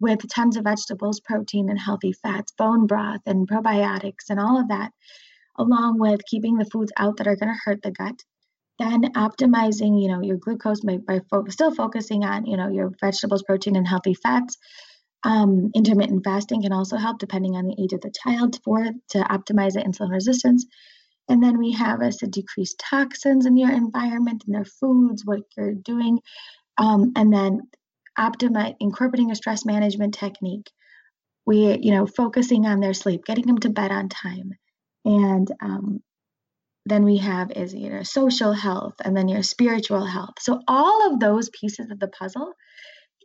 [0.00, 4.68] with tons of vegetables, protein, and healthy fats, bone broth, and probiotics, and all of
[4.68, 4.92] that,
[5.58, 8.22] along with keeping the foods out that are going to hurt the gut.
[8.78, 12.92] Then optimizing, you know, your glucose by, by fo- still focusing on, you know, your
[13.00, 14.58] vegetables, protein, and healthy fats.
[15.24, 19.18] Um, intermittent fasting can also help, depending on the age of the child, for to
[19.18, 20.66] optimize the insulin resistance.
[21.28, 25.40] And then we have us to decrease toxins in your environment and their foods, what
[25.56, 26.20] you're doing,
[26.78, 27.62] um, and then
[28.18, 30.70] optimize incorporating a stress management technique.
[31.46, 34.52] We you know focusing on their sleep getting them to bed on time.
[35.04, 36.02] And um,
[36.86, 40.34] then we have is you know social health and then your spiritual health.
[40.40, 42.52] So all of those pieces of the puzzle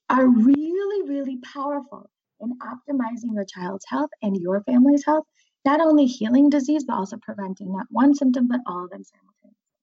[0.09, 2.09] are really really powerful
[2.41, 5.25] in optimizing your child's health and your family's health
[5.65, 9.30] not only healing disease but also preventing not one symptom but all of them simultaneously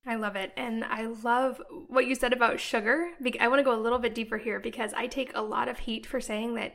[0.08, 0.52] I love it.
[0.56, 3.10] And I love what you said about sugar.
[3.38, 5.80] I want to go a little bit deeper here because I take a lot of
[5.80, 6.74] heat for saying that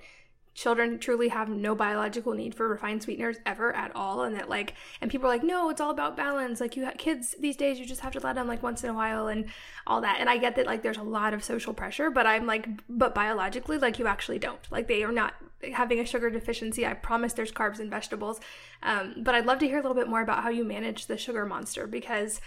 [0.54, 4.76] children truly have no biological need for refined sweeteners ever at all and that like
[5.02, 7.80] and people are like no it's all about balance like you have kids these days
[7.80, 9.46] you just have to let them like once in a while and
[9.88, 12.46] all that and i get that like there's a lot of social pressure but i'm
[12.46, 15.34] like but biologically like you actually don't like they are not
[15.72, 18.40] having a sugar deficiency i promise there's carbs and vegetables
[18.84, 21.18] um, but i'd love to hear a little bit more about how you manage the
[21.18, 22.40] sugar monster because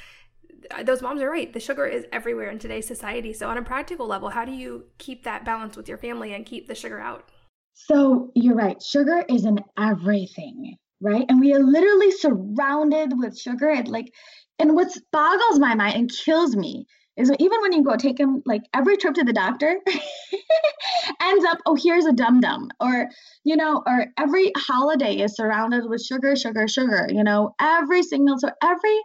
[0.84, 1.52] those moms are right.
[1.52, 3.32] The sugar is everywhere in today's society.
[3.32, 6.44] So, on a practical level, how do you keep that balance with your family and
[6.46, 7.30] keep the sugar out?
[7.74, 8.80] So, you're right.
[8.82, 11.24] Sugar is in everything, right?
[11.28, 13.68] And we are literally surrounded with sugar.
[13.68, 14.12] It like,
[14.58, 18.42] and what boggles my mind and kills me is even when you go take him,
[18.44, 19.80] like every trip to the doctor
[21.22, 23.08] ends up, oh, here's a dum dum, or
[23.44, 27.06] you know, or every holiday is surrounded with sugar, sugar, sugar.
[27.08, 29.00] You know, every single so every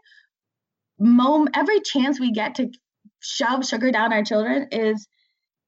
[1.01, 2.71] moment, every chance we get to
[3.19, 5.07] shove sugar down our children is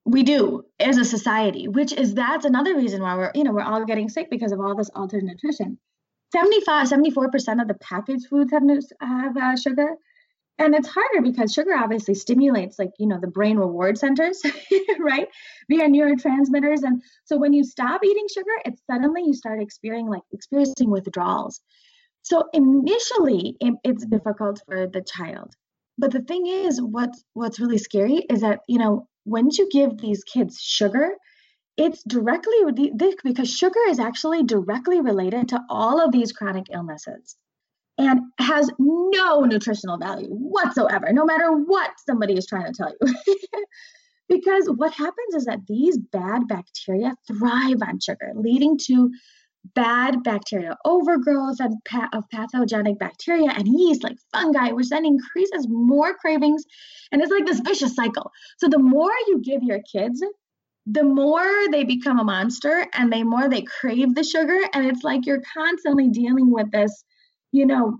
[0.05, 3.61] we do as a society, which is that's another reason why we're, you know, we're
[3.61, 5.77] all getting sick because of all this altered nutrition.
[6.31, 8.63] 75, 74% of the packaged foods have,
[8.99, 9.95] have uh, sugar.
[10.57, 14.41] and it's harder because sugar obviously stimulates like you know the brain reward centers
[14.99, 15.27] right
[15.69, 20.21] via neurotransmitters and so when you stop eating sugar it's suddenly you start experiencing like
[20.31, 21.61] experiencing withdrawals
[22.23, 25.53] so initially it's difficult for the child
[25.97, 29.97] but the thing is what's what's really scary is that you know once you give
[29.97, 31.11] these kids sugar
[31.77, 32.91] it's directly
[33.23, 37.35] because sugar is actually directly related to all of these chronic illnesses
[37.97, 43.35] and has no nutritional value whatsoever, no matter what somebody is trying to tell you.
[44.29, 49.11] because what happens is that these bad bacteria thrive on sugar, leading to
[49.75, 55.67] bad bacteria overgrowth and pa- of pathogenic bacteria and yeast like fungi which then increases
[55.69, 56.63] more cravings
[57.11, 60.21] and it's like this vicious cycle so the more you give your kids
[60.85, 65.03] the more they become a monster and the more they crave the sugar and it's
[65.03, 67.05] like you're constantly dealing with this
[67.53, 67.99] you know,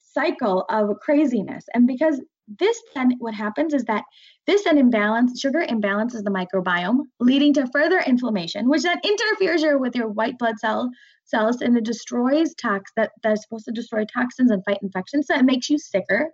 [0.00, 1.66] cycle of craziness.
[1.72, 4.04] And because this then what happens is that
[4.46, 9.96] this then imbalance sugar imbalances the microbiome leading to further inflammation which then interferes with
[9.96, 10.90] your white blood cell
[11.24, 15.34] cells and it destroys tox that that's supposed to destroy toxins and fight infections so
[15.34, 16.30] it makes you sicker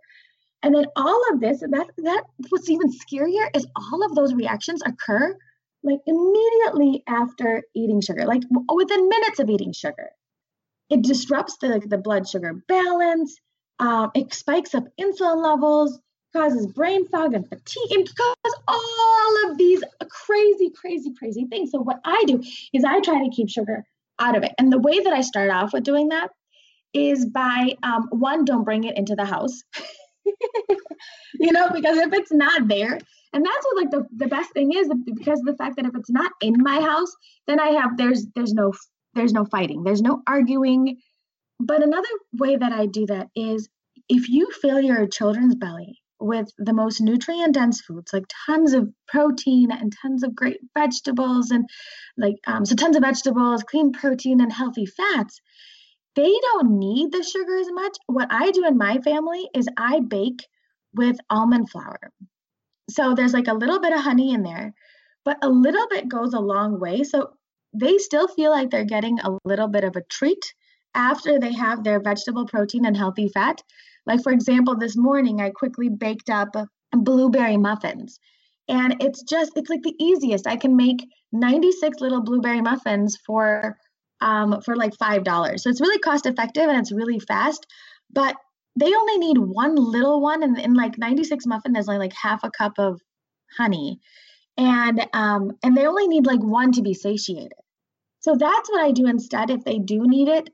[0.63, 4.83] and then all of this that that what's even scarier is all of those reactions
[4.85, 5.37] occur
[5.83, 8.43] like immediately after eating sugar like
[8.75, 10.11] within minutes of eating sugar
[10.91, 13.41] it disrupts the, the blood sugar balance.
[13.81, 15.99] Um, it spikes up insulin levels,
[16.35, 21.73] causes brain fog and fatigue, and causes all of these crazy, crazy, crazy things.
[21.73, 23.85] So what I do is I try to keep sugar
[24.21, 24.53] out of it.
[24.59, 26.31] And the way that I start off with doing that
[26.93, 29.63] is by um, one, don't bring it into the house.
[31.35, 32.99] you know, because if it's not there,
[33.33, 35.95] and that's what like the, the best thing is because of the fact that if
[35.95, 37.15] it's not in my house,
[37.47, 38.73] then I have there's there's no
[39.15, 40.99] there's no fighting, there's no arguing.
[41.61, 43.69] But another way that I do that is
[44.09, 48.91] if you fill your children's belly with the most nutrient dense foods, like tons of
[49.07, 51.69] protein and tons of great vegetables, and
[52.17, 55.41] like, um, so tons of vegetables, clean protein, and healthy fats,
[56.17, 57.97] they don't need the sugar as much.
[58.07, 60.47] What I do in my family is I bake
[60.95, 62.11] with almond flour.
[62.89, 64.73] So there's like a little bit of honey in there,
[65.25, 67.05] but a little bit goes a long way.
[67.05, 67.35] So
[67.75, 70.55] they still feel like they're getting a little bit of a treat
[70.95, 73.63] after they have their vegetable protein and healthy fat.
[74.07, 76.55] Like, for example, this morning I quickly baked up
[76.93, 78.19] blueberry muffins.
[78.69, 80.47] And it's just, it's like the easiest.
[80.47, 83.77] I can make 96 little blueberry muffins for
[84.23, 85.63] um, for like five dollars.
[85.63, 87.67] So it's really cost effective and it's really fast.
[88.13, 88.37] But
[88.79, 92.45] they only need one little one, and in like 96 muffin, there's like, like half
[92.45, 93.01] a cup of
[93.57, 93.99] honey
[94.61, 97.53] and um, and they only need like one to be satiated.
[98.21, 99.51] So that's what I do instead.
[99.51, 100.51] If they do need it,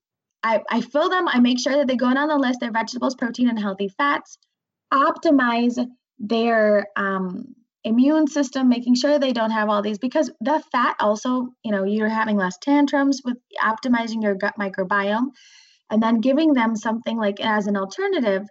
[0.47, 1.29] I, I fill them.
[1.29, 4.39] I make sure that they go down the list: their vegetables, protein, and healthy fats.
[4.93, 5.85] Optimize
[6.19, 11.49] their um, immune system, making sure they don't have all these because the fat also,
[11.65, 15.31] you know, you're having less tantrums with optimizing your gut microbiome,
[15.91, 18.47] and then giving them something like as an alternative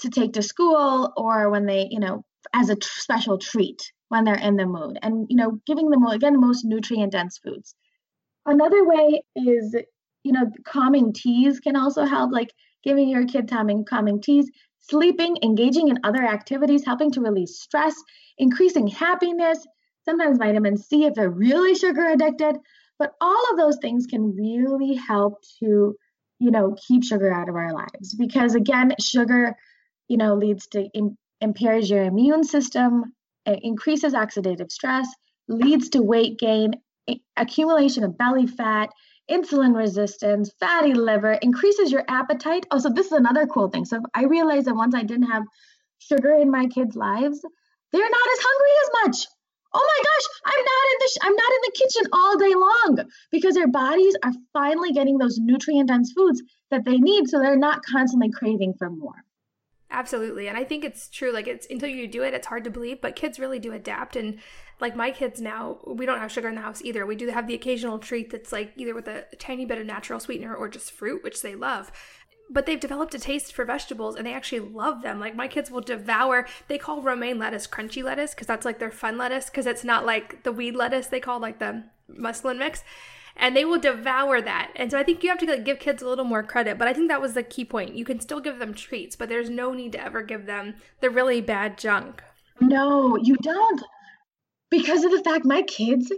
[0.00, 4.34] to take to school or when they, you know, as a special treat when they're
[4.34, 7.74] in the mood and you know giving them again most nutrient dense foods
[8.46, 9.74] another way is
[10.24, 15.36] you know calming teas can also help like giving your kid calming calming teas sleeping
[15.42, 17.94] engaging in other activities helping to release stress
[18.38, 19.64] increasing happiness
[20.04, 22.56] sometimes vitamin c if they're really sugar addicted.
[22.98, 25.94] But all of those things can really help to
[26.38, 29.54] you know keep sugar out of our lives because again sugar
[30.08, 33.12] you know leads to in, impairs your immune system
[33.46, 35.06] increases oxidative stress,
[35.48, 36.72] leads to weight gain,
[37.36, 38.90] accumulation of belly fat,
[39.30, 42.66] insulin resistance, fatty liver, increases your appetite.
[42.70, 43.84] Oh, so this is another cool thing.
[43.84, 45.44] So I realized that once I didn't have
[45.98, 47.40] sugar in my kids' lives,
[47.92, 49.26] they're not as hungry as much.
[49.76, 52.54] Oh my gosh, I'm not in the sh- I'm not in the kitchen all day
[52.54, 57.40] long because their bodies are finally getting those nutrient dense foods that they need so
[57.40, 59.24] they're not constantly craving for more.
[59.90, 60.48] Absolutely.
[60.48, 61.30] And I think it's true.
[61.32, 64.16] Like, it's until you do it, it's hard to believe, but kids really do adapt.
[64.16, 64.40] And
[64.80, 67.06] like my kids now, we don't have sugar in the house either.
[67.06, 70.20] We do have the occasional treat that's like either with a tiny bit of natural
[70.20, 71.92] sweetener or just fruit, which they love.
[72.50, 75.18] But they've developed a taste for vegetables and they actually love them.
[75.18, 78.90] Like, my kids will devour, they call romaine lettuce crunchy lettuce because that's like their
[78.90, 82.84] fun lettuce because it's not like the weed lettuce they call like the mesclun mix
[83.36, 84.70] and they will devour that.
[84.76, 86.78] And so I think you have to like, give kids a little more credit.
[86.78, 87.94] But I think that was the key point.
[87.94, 91.10] You can still give them treats, but there's no need to ever give them the
[91.10, 92.22] really bad junk.
[92.60, 93.82] No, you don't.
[94.76, 96.10] Because of the fact my kids,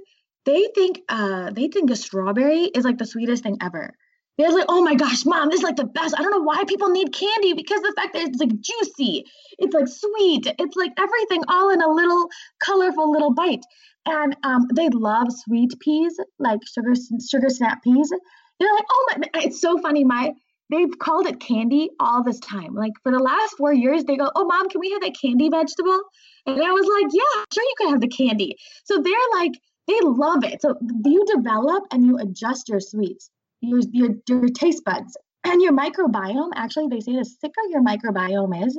[0.46, 3.94] they think uh they think a strawberry is like the sweetest thing ever.
[4.38, 6.14] They're like, oh my gosh, mom, this is like the best.
[6.18, 9.24] I don't know why people need candy because the fact that it's like juicy,
[9.58, 12.28] it's like sweet, it's like everything all in a little
[12.62, 13.64] colorful little bite.
[14.06, 16.92] And um, they love sweet peas, like sugar
[17.28, 18.10] sugar snap peas.
[18.58, 20.04] They're like, oh my, it's so funny.
[20.04, 20.32] My
[20.70, 22.74] they've called it candy all this time.
[22.74, 25.48] Like for the last four years, they go, oh mom, can we have that candy
[25.48, 26.00] vegetable?
[26.46, 28.56] And I was like, yeah, sure, you can have the candy.
[28.84, 29.52] So they're like,
[29.88, 30.62] they love it.
[30.62, 33.30] So you develop and you adjust your sweets
[33.60, 38.66] your, your, your taste buds and your microbiome actually they say the sicker your microbiome
[38.66, 38.78] is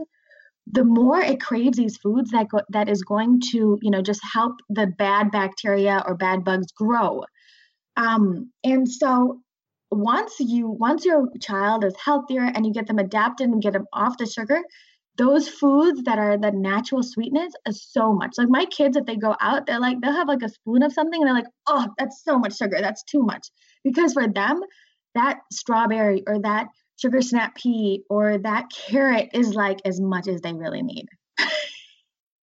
[0.70, 4.22] the more it craves these foods that go, that is going to you know just
[4.34, 7.24] help the bad bacteria or bad bugs grow
[7.96, 9.42] um, and so
[9.90, 13.86] once you once your child is healthier and you get them adapted and get them
[13.94, 14.62] off the sugar
[15.18, 18.36] those foods that are the natural sweetness is so much.
[18.38, 20.94] Like my kids if they go out they're like they'll have like a spoon of
[20.94, 22.78] something and they're like oh that's so much sugar.
[22.82, 23.48] That's too much.
[23.84, 24.62] Because for them
[25.16, 26.68] that strawberry or that
[27.02, 31.08] sugar snap pea or that carrot is like as much as they really need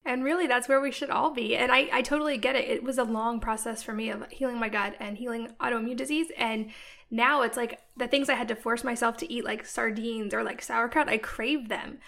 [0.05, 1.57] and really that's where we should all be.
[1.57, 2.68] And I, I totally get it.
[2.68, 6.28] It was a long process for me of healing my gut and healing autoimmune disease.
[6.36, 6.70] And
[7.11, 10.42] now it's like the things i had to force myself to eat like sardines or
[10.42, 11.98] like sauerkraut i crave them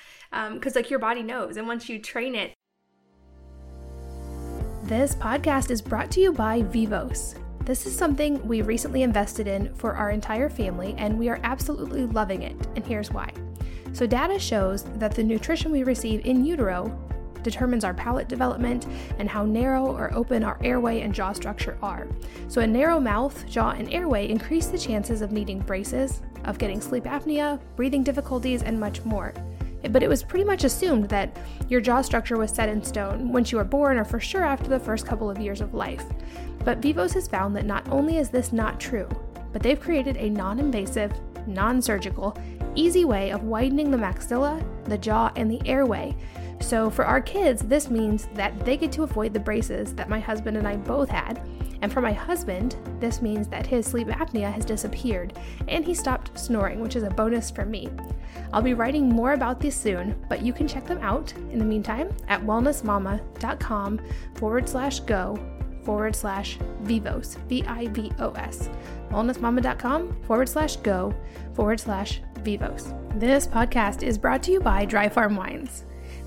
[0.54, 1.56] because um, like your body knows.
[1.56, 2.52] And once you train it
[4.86, 7.34] this podcast is brought to you by vivos.
[7.64, 12.06] This is something we recently invested in for our entire family, and we are absolutely
[12.06, 13.32] loving it, and here's why.
[13.92, 16.96] So, data shows that the nutrition we receive in utero
[17.46, 18.86] determines our palate development
[19.20, 22.08] and how narrow or open our airway and jaw structure are.
[22.48, 26.80] So, a narrow mouth, jaw, and airway increase the chances of needing braces, of getting
[26.80, 29.32] sleep apnea, breathing difficulties, and much more.
[29.90, 31.36] But it was pretty much assumed that
[31.68, 34.68] your jaw structure was set in stone once you were born or for sure after
[34.68, 36.04] the first couple of years of life.
[36.64, 39.08] But Vivos has found that not only is this not true,
[39.52, 41.12] but they've created a non invasive,
[41.46, 42.36] non surgical,
[42.74, 46.16] easy way of widening the maxilla, the jaw, and the airway.
[46.60, 50.18] So for our kids, this means that they get to avoid the braces that my
[50.18, 51.40] husband and I both had.
[51.82, 55.38] And for my husband, this means that his sleep apnea has disappeared
[55.68, 57.90] and he stopped snoring, which is a bonus for me.
[58.52, 61.64] I'll be writing more about these soon, but you can check them out in the
[61.64, 64.00] meantime at wellnessmama.com
[64.34, 65.38] forward slash go
[65.84, 68.68] forward slash vivos, V I V O S.
[69.10, 71.14] Wellnessmama.com forward slash go
[71.54, 72.92] forward slash vivos.
[73.14, 75.84] This podcast is brought to you by Dry Farm Wines.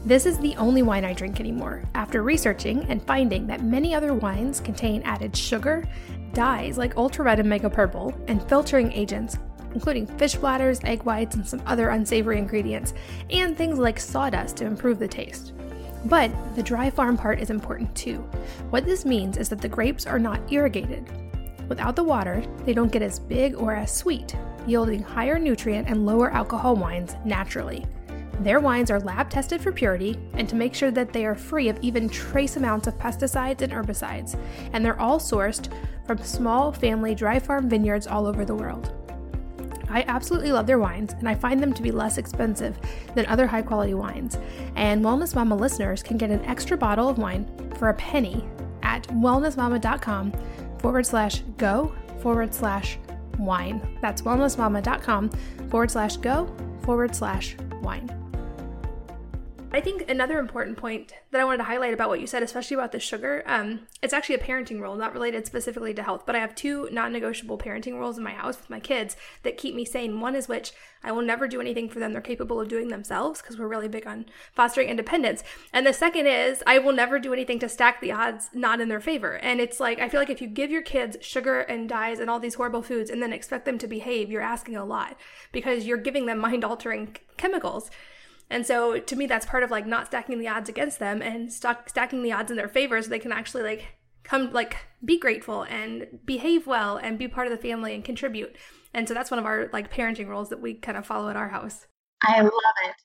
[0.09, 4.15] This is the only wine I drink anymore, after researching and finding that many other
[4.15, 5.87] wines contain added sugar,
[6.33, 9.37] dyes like ultra red and mega purple, and filtering agents,
[9.75, 12.95] including fish bladders, egg whites, and some other unsavory ingredients,
[13.29, 15.53] and things like sawdust to improve the taste.
[16.05, 18.17] But the dry farm part is important too.
[18.71, 21.07] What this means is that the grapes are not irrigated.
[21.67, 24.35] Without the water, they don't get as big or as sweet,
[24.65, 27.85] yielding higher nutrient and lower alcohol wines naturally.
[28.39, 31.67] Their wines are lab tested for purity and to make sure that they are free
[31.67, 34.39] of even trace amounts of pesticides and herbicides,
[34.71, 35.69] and they're all sourced
[36.05, 38.93] from small family dry farm vineyards all over the world.
[39.89, 42.77] I absolutely love their wines, and I find them to be less expensive
[43.15, 44.37] than other high quality wines.
[44.75, 48.47] And Wellness Mama listeners can get an extra bottle of wine for a penny
[48.83, 50.33] at wellnessmama.com
[50.79, 52.99] forward slash go forward slash
[53.37, 53.97] wine.
[54.01, 55.29] That's wellnessmama.com
[55.69, 58.18] forward slash go forward slash wine.
[59.71, 62.73] I think another important point that I wanted to highlight about what you said, especially
[62.73, 66.35] about the sugar, um, it's actually a parenting rule, not related specifically to health, but
[66.35, 69.75] I have two non negotiable parenting rules in my house with my kids that keep
[69.75, 70.21] me sane.
[70.21, 70.71] One is which
[71.03, 73.87] I will never do anything for them they're capable of doing themselves because we're really
[73.87, 75.43] big on fostering independence.
[75.71, 78.89] And the second is I will never do anything to stack the odds not in
[78.89, 79.37] their favor.
[79.37, 82.27] And it's like, I feel like if you give your kids sugar and dyes and
[82.27, 85.15] all these horrible foods and then expect them to behave, you're asking a lot
[85.51, 87.91] because you're giving them mind altering chemicals.
[88.49, 91.51] And so to me, that's part of like not stacking the odds against them and
[91.51, 93.85] st- stacking the odds in their favor so they can actually like
[94.23, 98.55] come like be grateful and behave well and be part of the family and contribute.
[98.93, 101.35] And so that's one of our like parenting rules that we kind of follow at
[101.35, 101.85] our house.
[102.23, 102.95] I love it.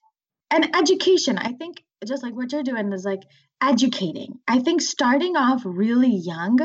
[0.50, 3.22] And education, I think just like what you're doing is like
[3.62, 4.34] educating.
[4.48, 6.58] I think starting off really young,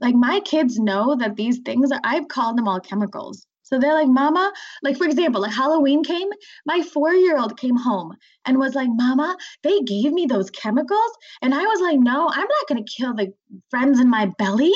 [0.00, 3.46] like my kids know that these things are, I've called them all chemicals.
[3.70, 4.52] So they're like, Mama,
[4.82, 6.28] like for example, like Halloween came,
[6.66, 11.12] my four year old came home and was like, Mama, they gave me those chemicals.
[11.40, 13.32] And I was like, No, I'm not going to kill the
[13.70, 14.74] friends in my belly.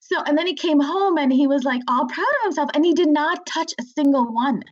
[0.00, 2.84] So, and then he came home and he was like all proud of himself and
[2.84, 4.62] he did not touch a single one.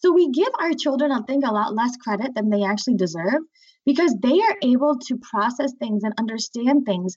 [0.00, 3.42] So we give our children, I think, a lot less credit than they actually deserve
[3.86, 7.16] because they are able to process things and understand things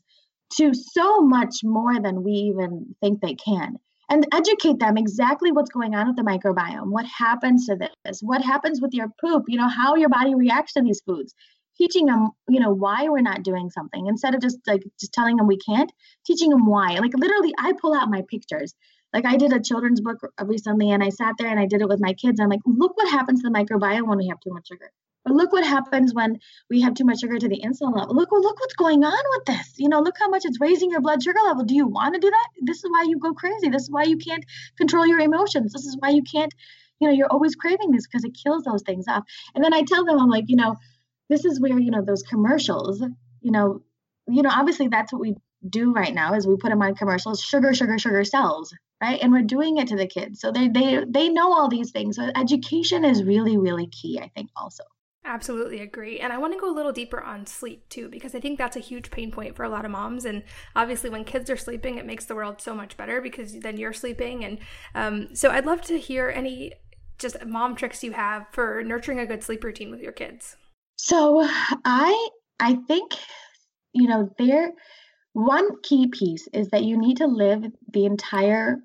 [0.58, 3.78] to so much more than we even think they can.
[4.12, 6.92] And educate them exactly what's going on with the microbiome.
[6.92, 8.20] What happens to this?
[8.22, 9.46] What happens with your poop?
[9.48, 11.34] You know how your body reacts to these foods.
[11.78, 14.08] Teaching them you know why we're not doing something.
[14.08, 15.92] Instead of just like just telling them we can't
[16.28, 17.00] teaching them why.
[17.00, 18.76] Like literally i pull out my pictures.
[19.14, 21.88] Like i did a children's book recently and i sat there and i did it
[21.88, 22.40] with my kids.
[22.42, 24.92] I'm like look what happens to the microbiome when we have too much sugar
[25.26, 28.16] look what happens when we have too much sugar to the insulin level.
[28.16, 29.76] Look, look what's going on with this.
[29.78, 31.64] You know, look how much it's raising your blood sugar level.
[31.64, 32.48] Do you want to do that?
[32.62, 33.70] This is why you go crazy.
[33.70, 34.44] This is why you can't
[34.78, 35.74] control your emotions.
[35.74, 36.54] This is why you can't,
[37.00, 39.24] you know, you're always craving this because it kills those things off.
[39.54, 40.76] And then I tell them, I'm like, you know,
[41.30, 43.02] this is where, you know, those commercials,
[43.42, 43.82] you know,
[44.28, 45.36] you know, obviously that's what we
[45.68, 49.20] do right now is we put them on commercials, sugar, sugar, sugar sells, right?
[49.22, 50.40] And we're doing it to the kids.
[50.40, 52.16] So they they they know all these things.
[52.16, 54.84] So education is really, really key, I think, also.
[55.24, 56.20] Absolutely agree.
[56.20, 58.76] And I want to go a little deeper on sleep too, because I think that's
[58.76, 60.26] a huge pain point for a lot of moms.
[60.26, 60.44] And
[60.76, 63.94] obviously, when kids are sleeping, it makes the world so much better because then you're
[63.94, 64.44] sleeping.
[64.44, 64.58] And
[64.96, 66.74] um, so I'd love to hear any
[67.20, 70.58] just mom tricks you have for nurturing a good sleep routine with your kids.
[70.96, 71.48] So
[71.86, 73.14] I I think
[73.94, 74.72] you know there
[75.34, 77.64] one key piece is that you need to live
[77.94, 78.80] the entire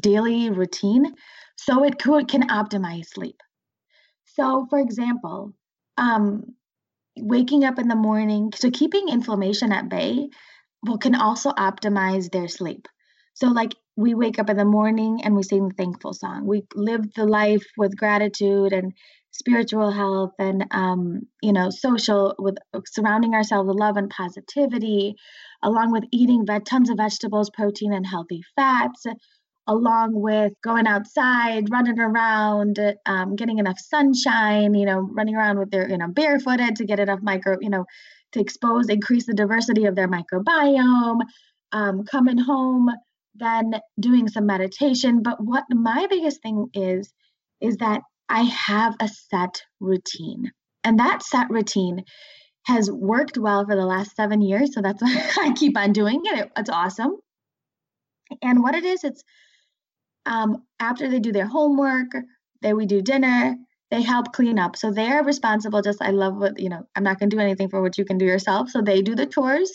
[0.00, 1.14] daily routine
[1.56, 3.40] so it could, can optimize sleep.
[4.24, 5.54] So for example,
[5.98, 6.54] um,
[7.16, 10.28] waking up in the morning, so keeping inflammation at bay
[10.86, 12.88] will can also optimize their sleep.
[13.34, 16.46] So like we wake up in the morning and we sing the thankful song.
[16.46, 18.92] We live the life with gratitude and
[19.32, 25.14] spiritual health and um, you know social with surrounding ourselves with love and positivity
[25.62, 29.04] along with eating tons of vegetables protein and healthy fats
[29.68, 35.70] along with going outside, running around, um, getting enough sunshine, you know, running around with
[35.70, 37.84] their, you know, barefooted to get enough micro, you know,
[38.32, 41.20] to expose, increase the diversity of their microbiome,
[41.72, 42.88] um, coming home,
[43.34, 45.22] then doing some meditation.
[45.22, 47.12] But what my biggest thing is,
[47.60, 50.50] is that I have a set routine.
[50.82, 52.04] And that set routine
[52.64, 54.72] has worked well for the last seven years.
[54.72, 56.38] So that's why I keep on doing it.
[56.38, 57.16] it it's awesome.
[58.42, 59.22] And what it is, it's
[60.28, 62.12] um, after they do their homework,
[62.62, 63.56] then we do dinner.
[63.90, 64.76] They help clean up.
[64.76, 65.80] So they're responsible.
[65.80, 68.04] Just, I love what, you know, I'm not going to do anything for what you
[68.04, 68.68] can do yourself.
[68.68, 69.72] So they do the chores.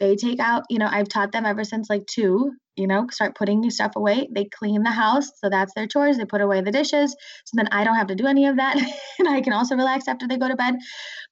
[0.00, 3.36] They take out, you know, I've taught them ever since like two, you know, start
[3.36, 4.28] putting new stuff away.
[4.34, 5.30] They clean the house.
[5.36, 6.16] So that's their chores.
[6.16, 7.12] They put away the dishes.
[7.44, 8.76] So then I don't have to do any of that.
[9.20, 10.74] and I can also relax after they go to bed.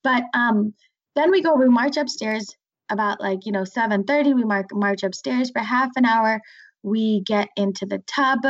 [0.05, 0.75] But um,
[1.17, 2.55] then we go, we march upstairs
[2.89, 4.37] about like, you know, 7.30.
[4.37, 6.41] We mark, march upstairs for half an hour
[6.83, 8.41] we get into the tub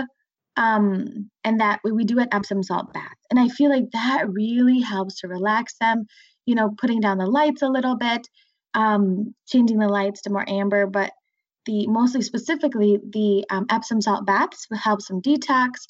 [0.57, 3.17] um, and that we, we do an Epsom salt bath.
[3.31, 6.07] And I feel like that really helps to relax them,
[6.47, 8.29] you know, putting down the lights a little bit,
[8.75, 11.13] um, changing the lights to more amber, but
[11.67, 15.87] the mostly specifically the um, Epsom salt baths helps them detox,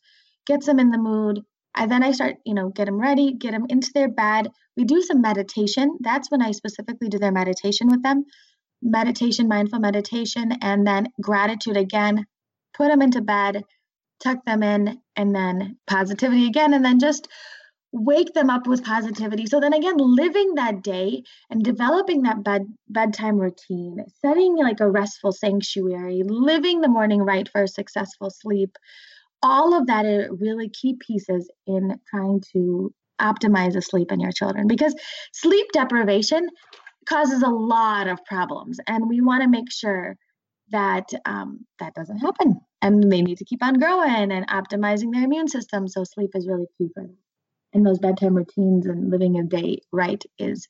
[0.46, 1.40] gets them in the mood.
[1.74, 4.48] I then I start, you know, get them ready, get them into their bed.
[4.76, 5.96] We do some meditation.
[6.00, 8.24] That's when I specifically do their meditation with them.
[8.82, 12.26] Meditation, mindful meditation, and then gratitude again,
[12.74, 13.64] put them into bed,
[14.22, 17.28] tuck them in, and then positivity again, and then just
[17.92, 19.46] wake them up with positivity.
[19.46, 24.90] So then again, living that day and developing that bed bedtime routine, setting like a
[24.90, 28.76] restful sanctuary, living the morning right for a successful sleep.
[29.42, 34.32] All of that are really key pieces in trying to optimize the sleep in your
[34.32, 34.94] children because
[35.32, 36.48] sleep deprivation
[37.08, 40.16] causes a lot of problems and we want to make sure
[40.72, 42.60] that um, that doesn't happen.
[42.80, 46.48] And they need to keep on growing and optimizing their immune system so sleep is
[46.48, 47.16] really key for them.
[47.72, 50.68] And those bedtime routines and living a day right is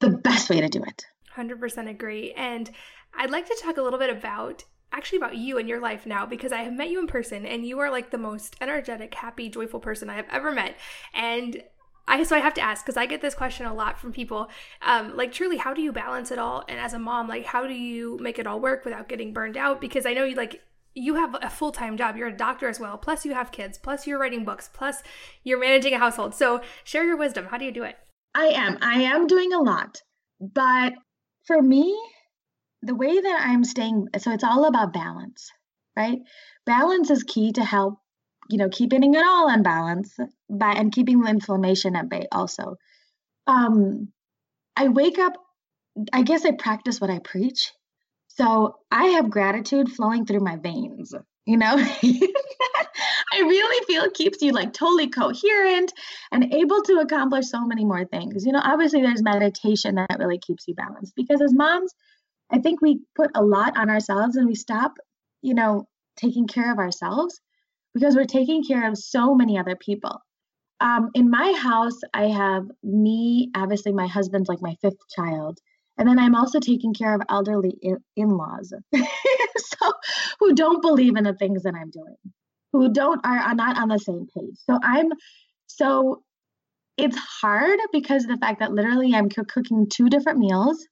[0.00, 1.06] the best way to do it.
[1.36, 2.32] 100% agree.
[2.32, 2.70] And
[3.18, 6.24] i'd like to talk a little bit about actually about you and your life now
[6.24, 9.48] because I have met you in person and you are like the most energetic, happy,
[9.48, 10.76] joyful person I have ever met.
[11.12, 11.62] And
[12.08, 14.48] I so I have to ask because I get this question a lot from people.
[14.82, 16.64] Um, like truly, how do you balance it all?
[16.68, 19.56] And as a mom, like how do you make it all work without getting burned
[19.56, 19.80] out?
[19.80, 20.62] Because I know you like
[20.94, 22.16] you have a full time job.
[22.16, 22.96] You're a doctor as well.
[22.96, 23.76] Plus you have kids.
[23.76, 24.70] Plus you're writing books.
[24.72, 25.02] Plus
[25.44, 26.34] you're managing a household.
[26.34, 27.46] So share your wisdom.
[27.46, 27.96] How do you do it?
[28.34, 28.78] I am.
[28.82, 30.02] I am doing a lot,
[30.40, 30.92] but
[31.46, 31.98] for me,
[32.82, 35.50] the way that I'm staying, so it's all about balance,
[35.96, 36.18] right?
[36.66, 37.98] Balance is key to help
[38.48, 40.16] you know, keeping it all in balance
[40.48, 42.76] by and keeping the inflammation at bay also.
[43.46, 44.08] Um,
[44.76, 45.34] I wake up,
[46.12, 47.72] I guess I practice what I preach.
[48.28, 51.14] So I have gratitude flowing through my veins,
[51.46, 51.74] you know?
[53.32, 55.92] I really feel keeps you like totally coherent
[56.30, 58.44] and able to accomplish so many more things.
[58.44, 61.92] You know, obviously there's meditation that really keeps you balanced because as moms,
[62.50, 64.98] I think we put a lot on ourselves and we stop,
[65.42, 67.40] you know, taking care of ourselves
[67.96, 70.20] because we're taking care of so many other people.
[70.80, 75.58] Um, in my house, I have me, obviously, my husband's like my fifth child.
[75.96, 77.78] And then I'm also taking care of elderly
[78.16, 79.92] in laws so,
[80.40, 82.16] who don't believe in the things that I'm doing,
[82.74, 84.56] who don't are, are not on the same page.
[84.66, 85.10] So I'm
[85.68, 86.22] so
[86.98, 90.86] it's hard because of the fact that literally I'm cooking two different meals.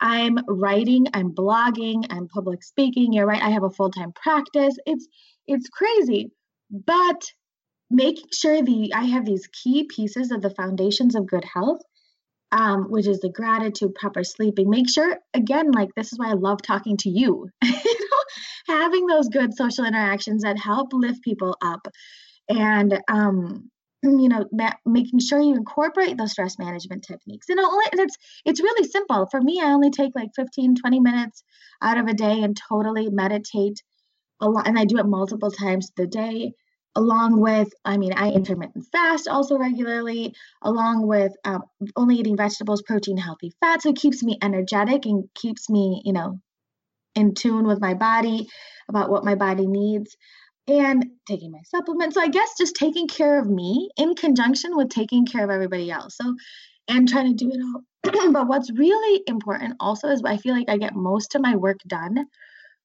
[0.00, 3.12] I'm writing, I'm blogging, I'm public speaking.
[3.12, 4.76] You're right, I have a full-time practice.
[4.86, 5.08] It's
[5.48, 6.30] it's crazy.
[6.70, 7.22] But
[7.90, 11.82] making sure the I have these key pieces of the foundations of good health,
[12.52, 14.70] um, which is the gratitude, proper sleeping.
[14.70, 17.48] Make sure again, like this is why I love talking to you.
[17.62, 21.86] you know, having those good social interactions that help lift people up,
[22.48, 23.70] and um,
[24.02, 27.46] you know, ma- making sure you incorporate those stress management techniques.
[27.48, 29.26] You know, and it's it's really simple.
[29.30, 31.44] For me, I only take like 15, 20 minutes
[31.82, 33.82] out of a day and totally meditate
[34.40, 36.52] a lot, and I do it multiple times the day
[36.96, 41.62] along with, I mean, I intermittent fast also regularly, along with um,
[41.94, 43.82] only eating vegetables, protein, healthy fat.
[43.82, 46.40] So it keeps me energetic and keeps me, you know,
[47.14, 48.48] in tune with my body
[48.88, 50.16] about what my body needs
[50.68, 52.14] and taking my supplements.
[52.14, 55.90] So I guess just taking care of me in conjunction with taking care of everybody
[55.90, 56.16] else.
[56.16, 56.34] So,
[56.88, 58.32] and trying to do it all.
[58.32, 61.80] but what's really important also is I feel like I get most of my work
[61.86, 62.26] done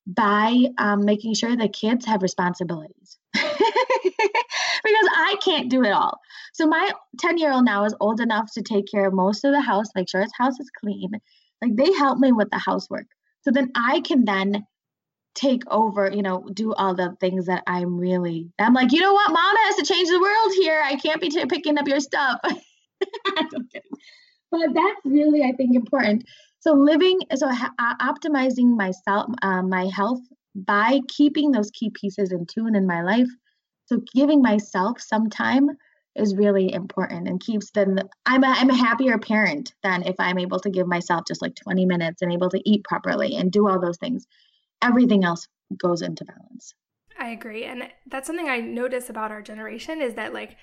[0.08, 3.18] by um, making sure the kids have responsibilities.
[3.34, 6.20] because I can't do it all.
[6.54, 9.52] So my 10 year old now is old enough to take care of most of
[9.52, 11.12] the house, make sure his house is clean.
[11.62, 13.06] Like they help me with the housework.
[13.41, 14.66] So then I can then
[15.34, 19.14] take over, you know, do all the things that I'm really, I'm like, you know
[19.14, 20.82] what, mama has to change the world here.
[20.84, 22.39] I can't be t- picking up your stuff.
[22.43, 22.52] but
[24.52, 26.26] that's really, I think, important.
[26.62, 30.22] So living, so ha- optimizing myself, uh, my health
[30.55, 33.30] by keeping those key pieces in tune in my life.
[33.88, 35.70] So giving myself some time
[36.16, 40.38] is really important and keeps then I'm a, I'm a happier parent than if I'm
[40.38, 43.68] able to give myself just like 20 minutes and able to eat properly and do
[43.68, 44.28] all those things.
[44.84, 45.47] Everything else
[45.78, 46.76] goes into balance.
[47.18, 47.64] I agree.
[47.64, 50.57] And that's something I notice about our generation is that like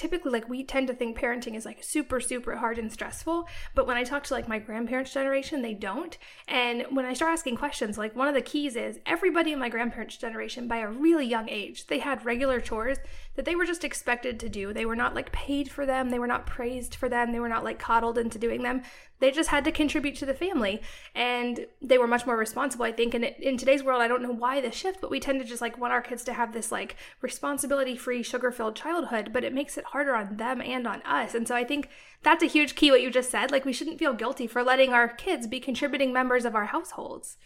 [0.00, 3.86] typically like we tend to think parenting is like super super hard and stressful but
[3.86, 6.16] when i talk to like my grandparents generation they don't.
[6.48, 9.68] And when i start asking questions like one of the keys is everybody in my
[9.68, 12.96] grandparents generation by a really young age they had regular chores
[13.40, 14.72] that they were just expected to do.
[14.72, 16.10] They were not like paid for them.
[16.10, 17.32] They were not praised for them.
[17.32, 18.82] They were not like coddled into doing them
[19.20, 20.82] they just had to contribute to the family
[21.14, 23.14] and they were much more responsible i think.
[23.14, 25.62] And in today's world i don't know why the shift but we tend to just
[25.62, 29.54] like want our kids to have this like responsibility free sugar filled childhood but it
[29.54, 31.34] makes it harder on them and on us.
[31.34, 31.88] And so i think
[32.22, 33.50] that's a huge key what you just said.
[33.50, 37.36] Like we shouldn't feel guilty for letting our kids be contributing members of our households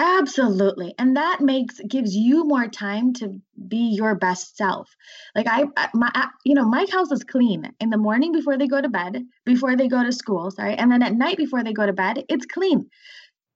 [0.00, 0.94] Absolutely.
[0.96, 4.88] And that makes gives you more time to be your best self.
[5.34, 8.80] Like I my you know, my house is clean in the morning before they go
[8.80, 11.84] to bed, before they go to school, sorry, and then at night before they go
[11.84, 12.88] to bed, it's clean.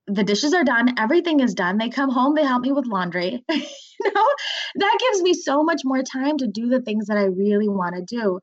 [0.09, 1.79] The dishes are done, everything is done.
[1.79, 3.45] They come home, they help me with laundry.
[3.51, 4.29] you know,
[4.77, 7.97] that gives me so much more time to do the things that I really want
[7.97, 8.41] to do.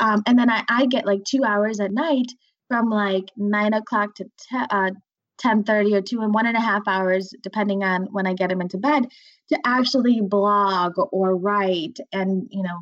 [0.00, 2.26] Um, and then I, I get like two hours at night
[2.68, 4.90] from like nine o'clock to te- uh,
[5.38, 8.60] 10:30 or two and one and a half hours, depending on when I get him
[8.60, 9.06] into bed,
[9.50, 12.78] to actually blog or write and you know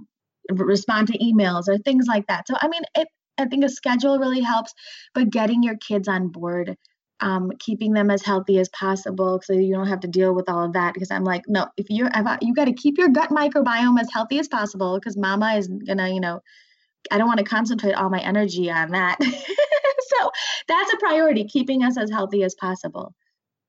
[0.50, 2.46] respond to emails or things like that.
[2.48, 4.72] So I mean, it, I think a schedule really helps,
[5.14, 6.76] but getting your kids on board,
[7.20, 10.64] um, keeping them as healthy as possible, so you don't have to deal with all
[10.64, 10.94] of that.
[10.94, 14.12] Because I'm like, no, if you're, if you got to keep your gut microbiome as
[14.12, 16.40] healthy as possible, because Mama is gonna, you know,
[17.10, 19.18] I don't want to concentrate all my energy on that.
[19.22, 20.30] so
[20.68, 21.44] that's a priority.
[21.44, 23.14] Keeping us as healthy as possible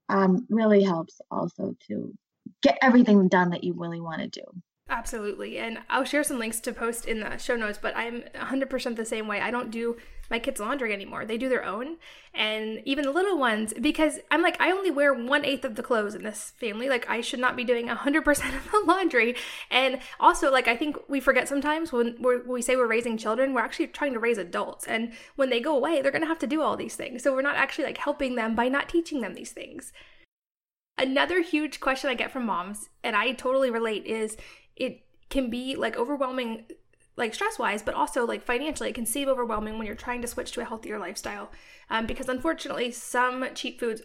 [0.10, 2.14] um, really helps also to
[2.62, 4.44] get everything done that you really want to do.
[4.88, 5.58] Absolutely.
[5.58, 9.06] And I'll share some links to post in the show notes, but I'm 100% the
[9.06, 9.42] same way.
[9.42, 9.98] I don't do
[10.30, 11.26] my kids' laundry anymore.
[11.26, 11.98] They do their own.
[12.36, 15.82] And even the little ones, because I'm like, I only wear one eighth of the
[15.82, 16.88] clothes in this family.
[16.88, 19.36] Like, I should not be doing 100% of the laundry.
[19.72, 22.18] And also, like, I think we forget sometimes when
[22.48, 24.86] we say we're raising children, we're actually trying to raise adults.
[24.86, 27.24] And when they go away, they're going to have to do all these things.
[27.24, 29.94] So we're not actually like helping them by not teaching them these things.
[30.98, 34.38] Another huge question I get from moms, and I totally relate, is
[34.76, 36.66] it can be like overwhelming
[37.18, 40.28] like stress wise but also like financially it can seem overwhelming when you're trying to
[40.28, 41.50] switch to a healthier lifestyle
[41.90, 44.02] um, because unfortunately some cheap foods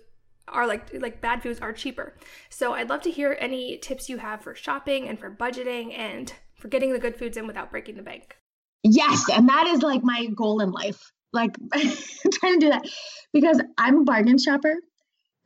[0.49, 2.17] are like like bad foods are cheaper.
[2.49, 6.33] So i'd love to hear any tips you have for shopping and for budgeting and
[6.57, 8.37] for getting the good foods in without breaking the bank.
[8.83, 11.13] Yes and that is like my goal in life.
[11.33, 12.85] Like trying to do that.
[13.33, 14.75] Because i'm a bargain shopper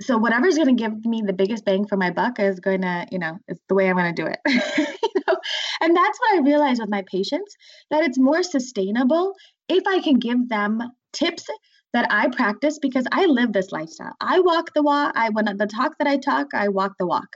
[0.01, 3.07] so whatever's going to give me the biggest bang for my buck is going to,
[3.13, 4.99] you know, it's the way I'm going to do it.
[5.81, 7.55] And that's what I realized with my patients
[7.91, 9.35] that it's more sustainable
[9.69, 10.81] if I can give them
[11.13, 11.45] tips
[11.95, 14.15] that I practice because I live this lifestyle.
[14.21, 15.13] I walk the walk.
[15.17, 17.29] I when the talk that I talk, I walk the walk,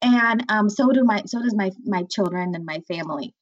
[0.00, 3.34] and um, so do my so does my my children and my family.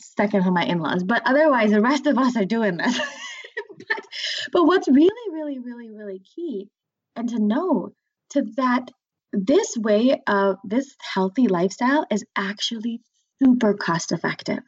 [0.00, 2.98] Second to my in-laws, but otherwise the rest of us are doing this.
[3.78, 4.06] but,
[4.52, 6.68] but what's really, really, really, really key,
[7.16, 7.90] and to know
[8.30, 8.90] to that
[9.32, 13.00] this way of this healthy lifestyle is actually
[13.42, 14.60] super cost effective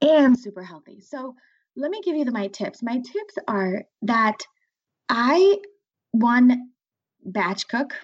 [0.00, 1.00] and super healthy.
[1.00, 1.34] So
[1.76, 2.82] let me give you the, my tips.
[2.82, 4.36] My tips are that
[5.08, 5.58] I
[6.12, 6.70] one
[7.24, 7.94] batch cook,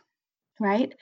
[0.61, 0.95] right?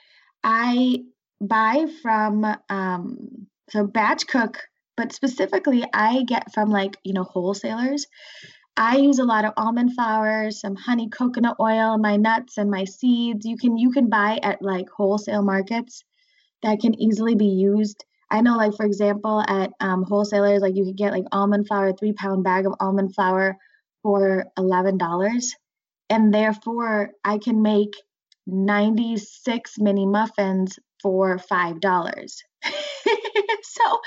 [0.43, 0.99] I
[1.39, 4.59] buy from um so batch cook,
[4.97, 8.05] but specifically I get from like, you know, wholesalers.
[8.75, 12.85] I use a lot of almond flour, some honey coconut oil, my nuts and my
[12.85, 13.45] seeds.
[13.45, 16.03] You can you can buy at like wholesale markets
[16.63, 18.03] that can easily be used.
[18.29, 21.93] I know, like for example, at um, wholesalers, like you could get like almond flour,
[21.93, 23.57] three pound bag of almond flour
[24.01, 25.53] for eleven dollars
[26.09, 27.95] and therefore I can make
[28.45, 32.37] 96 mini muffins for $5.
[33.63, 33.99] so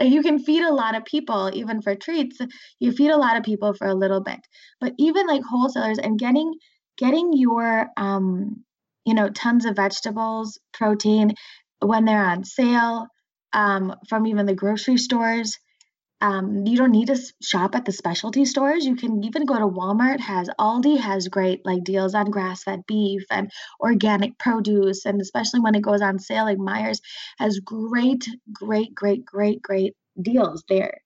[0.00, 2.38] you can feed a lot of people even for treats
[2.78, 4.40] you feed a lot of people for a little bit
[4.80, 6.54] but even like wholesalers and getting
[6.96, 8.64] getting your um
[9.04, 11.34] you know tons of vegetables protein
[11.80, 13.06] when they're on sale
[13.52, 15.58] um, from even the grocery stores
[16.22, 18.84] um, you don't need to shop at the specialty stores.
[18.84, 20.20] You can even go to Walmart.
[20.20, 25.74] Has Aldi has great like deals on grass-fed beef and organic produce, and especially when
[25.74, 27.00] it goes on sale, like Meijer's
[27.38, 31.00] has great, great, great, great, great deals there.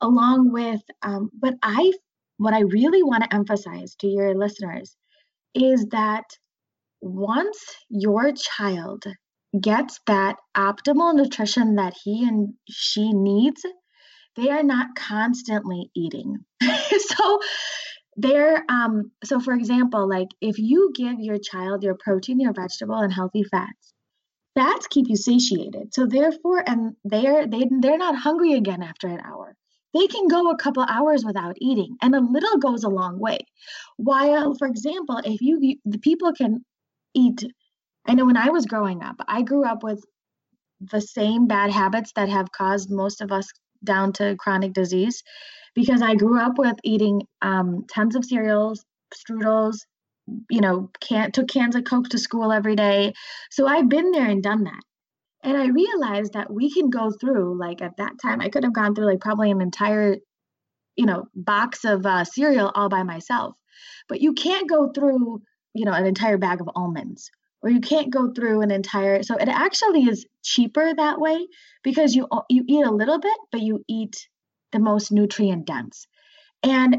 [0.00, 1.92] Along with, um, but I,
[2.36, 4.96] what I really want to emphasize to your listeners
[5.54, 6.24] is that
[7.00, 9.04] once your child
[9.60, 13.64] gets that optimal nutrition that he and she needs
[14.36, 16.38] they are not constantly eating.
[16.98, 17.40] so
[18.16, 22.96] they're um so for example, like if you give your child your protein, your vegetable
[22.96, 23.92] and healthy fats,
[24.54, 25.94] fats keep you satiated.
[25.94, 29.54] So therefore and they're they they're not hungry again after an hour.
[29.94, 33.40] They can go a couple hours without eating, and a little goes a long way.
[33.98, 36.64] While, for example, if you the people can
[37.14, 37.44] eat
[38.06, 40.04] I know when I was growing up, I grew up with
[40.80, 43.48] the same bad habits that have caused most of us
[43.84, 45.22] down to chronic disease
[45.74, 48.84] because I grew up with eating um, tons of cereals,
[49.14, 49.78] strudels,
[50.50, 53.12] you know, can took cans of Coke to school every day.
[53.50, 54.82] So I've been there and done that.
[55.44, 58.72] And I realized that we can go through, like at that time, I could have
[58.72, 60.16] gone through like probably an entire,
[60.96, 63.54] you know, box of uh, cereal all by myself.
[64.08, 65.42] But you can't go through,
[65.74, 67.30] you know, an entire bag of almonds
[67.62, 71.46] or you can't go through an entire so it actually is cheaper that way
[71.82, 74.28] because you you eat a little bit but you eat
[74.72, 76.06] the most nutrient dense.
[76.62, 76.96] And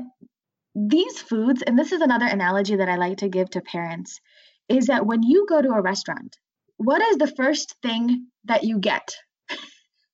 [0.75, 4.19] these foods and this is another analogy that i like to give to parents
[4.69, 6.35] is that when you go to a restaurant
[6.77, 9.15] what is the first thing that you get?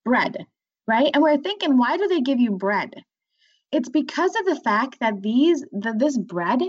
[0.05, 0.45] Bread
[0.89, 1.11] right?
[1.13, 2.95] And we're thinking why do they give you bread?
[3.71, 6.61] It's because of the fact that these the, this bread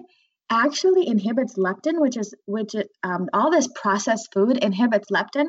[0.51, 5.47] actually inhibits leptin, which is which um, all this processed food inhibits leptin,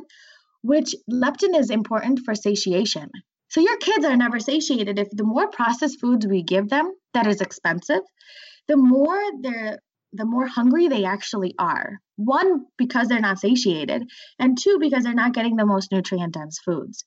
[0.61, 3.09] which leptin is important for satiation.
[3.49, 7.27] So your kids are never satiated if the more processed foods we give them that
[7.27, 8.01] is expensive,
[8.67, 9.79] the more they're
[10.13, 11.99] the more hungry they actually are.
[12.17, 14.03] One because they're not satiated,
[14.39, 17.03] and two because they're not getting the most nutrient dense foods.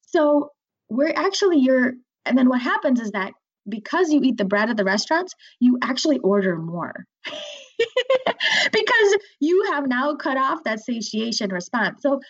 [0.00, 0.50] So
[0.88, 3.32] we're actually you're and then what happens is that
[3.68, 7.06] because you eat the bread at the restaurants, you actually order more.
[8.72, 12.02] because you have now cut off that satiation response.
[12.02, 12.20] So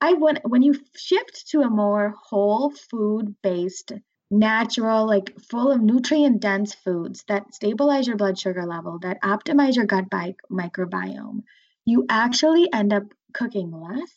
[0.00, 3.92] I want when you shift to a more whole food based,
[4.32, 9.76] natural, like full of nutrient dense foods that stabilize your blood sugar level, that optimize
[9.76, 11.42] your gut bi- microbiome,
[11.84, 13.04] you actually end up
[13.34, 14.10] cooking less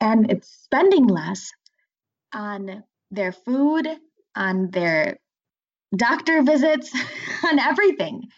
[0.00, 1.50] and it's spending less
[2.32, 3.88] on their food,
[4.36, 5.18] on their
[5.96, 6.92] doctor visits,
[7.44, 8.28] on everything,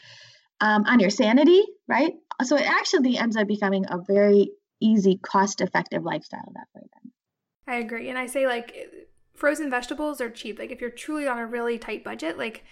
[0.60, 2.12] um, on your sanity, right?
[2.42, 4.50] So it actually ends up becoming a very
[4.80, 7.12] easy, cost effective lifestyle that way then.
[7.66, 8.08] I agree.
[8.08, 8.74] And I say, like,
[9.34, 10.58] frozen vegetables are cheap.
[10.58, 12.64] Like, if you're truly on a really tight budget, like,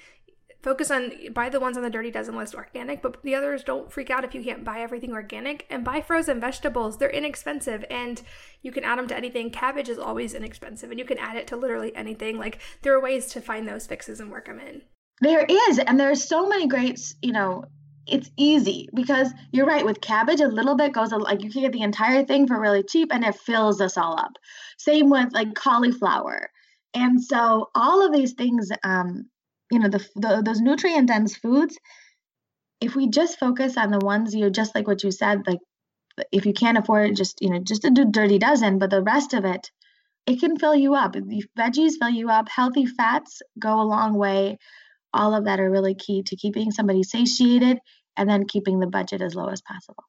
[0.65, 3.93] focus on buy the ones on the dirty dozen list organic but the others don't
[3.93, 5.67] freak out if you can't buy everything organic.
[5.69, 6.97] And buy frozen vegetables.
[6.97, 8.23] They're inexpensive and
[8.63, 9.51] you can add them to anything.
[9.51, 12.39] Cabbage is always inexpensive and you can add it to literally anything.
[12.39, 14.83] Like there are ways to find those fixes and work them in.
[15.21, 17.67] There is and there's so many great you know
[18.07, 21.73] it's easy because you're right with cabbage a little bit goes like you can get
[21.73, 24.33] the entire thing for really cheap and it fills us all up.
[24.79, 26.51] Same with like cauliflower.
[26.95, 29.27] And so all of these things um
[29.75, 31.79] you know the, the those nutrient dense foods
[32.81, 35.61] if we just focus on the ones you just like what you said like
[36.33, 39.35] if you can't afford it just you know just a dirty dozen but the rest
[39.35, 39.71] of it
[40.27, 41.15] it can fill you up.
[41.59, 42.49] Veggies fill you up.
[42.49, 44.59] Healthy fats go a long way.
[45.13, 47.79] All of that are really key to keeping somebody satiated
[48.17, 50.05] and then keeping the budget as low as possible.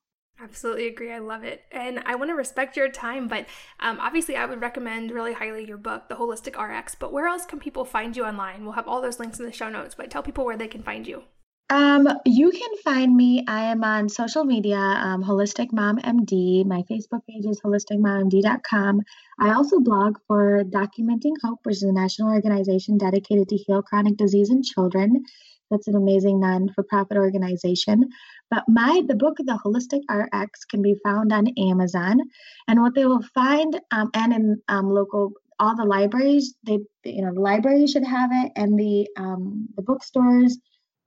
[0.46, 1.12] Absolutely agree.
[1.12, 1.64] I love it.
[1.72, 3.48] And I want to respect your time, but
[3.80, 6.94] um, obviously, I would recommend really highly your book, The Holistic RX.
[6.94, 8.64] But where else can people find you online?
[8.64, 10.84] We'll have all those links in the show notes, but tell people where they can
[10.84, 11.24] find you.
[11.72, 13.44] Um, you can find me.
[13.48, 16.64] I am on social media, um, Holistic Mom MD.
[16.64, 19.02] My Facebook page is holisticmommd.com.
[19.40, 24.16] I also blog for Documenting Hope, which is a national organization dedicated to heal chronic
[24.16, 25.26] disease in children.
[25.72, 28.10] That's an amazing non-for-profit organization.
[28.52, 32.20] But my the book, The Holistic RX, can be found on Amazon,
[32.68, 37.22] and what they will find, um, and in um, local all the libraries, they you
[37.22, 40.58] know the library should have it, and the um, the bookstores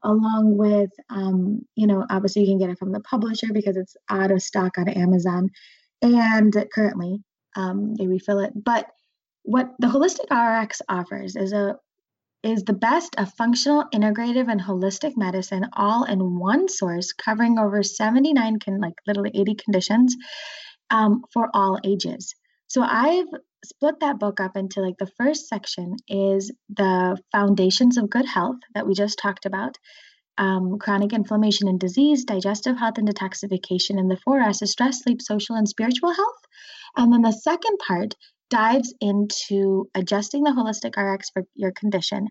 [0.04, 3.96] along with um, you know obviously you can get it from the publisher because it's
[4.10, 5.50] out of stock on amazon.
[6.00, 7.18] And currently
[7.56, 8.52] um, they refill it.
[8.54, 8.86] But
[9.42, 11.76] what the holistic rx offers is a
[12.42, 17.82] is the best of functional integrative and holistic medicine all in one source covering over
[17.82, 20.16] 79 can like literally 80 conditions
[20.90, 22.34] um, for all ages
[22.66, 23.26] so i've
[23.64, 28.58] split that book up into like the first section is the foundations of good health
[28.74, 29.76] that we just talked about
[30.38, 35.02] um, chronic inflammation and disease, digestive health and detoxification, and the four S is stress,
[35.02, 36.40] sleep, social, and spiritual health.
[36.96, 38.14] And then the second part
[38.50, 42.28] dives into adjusting the holistic RX for your condition.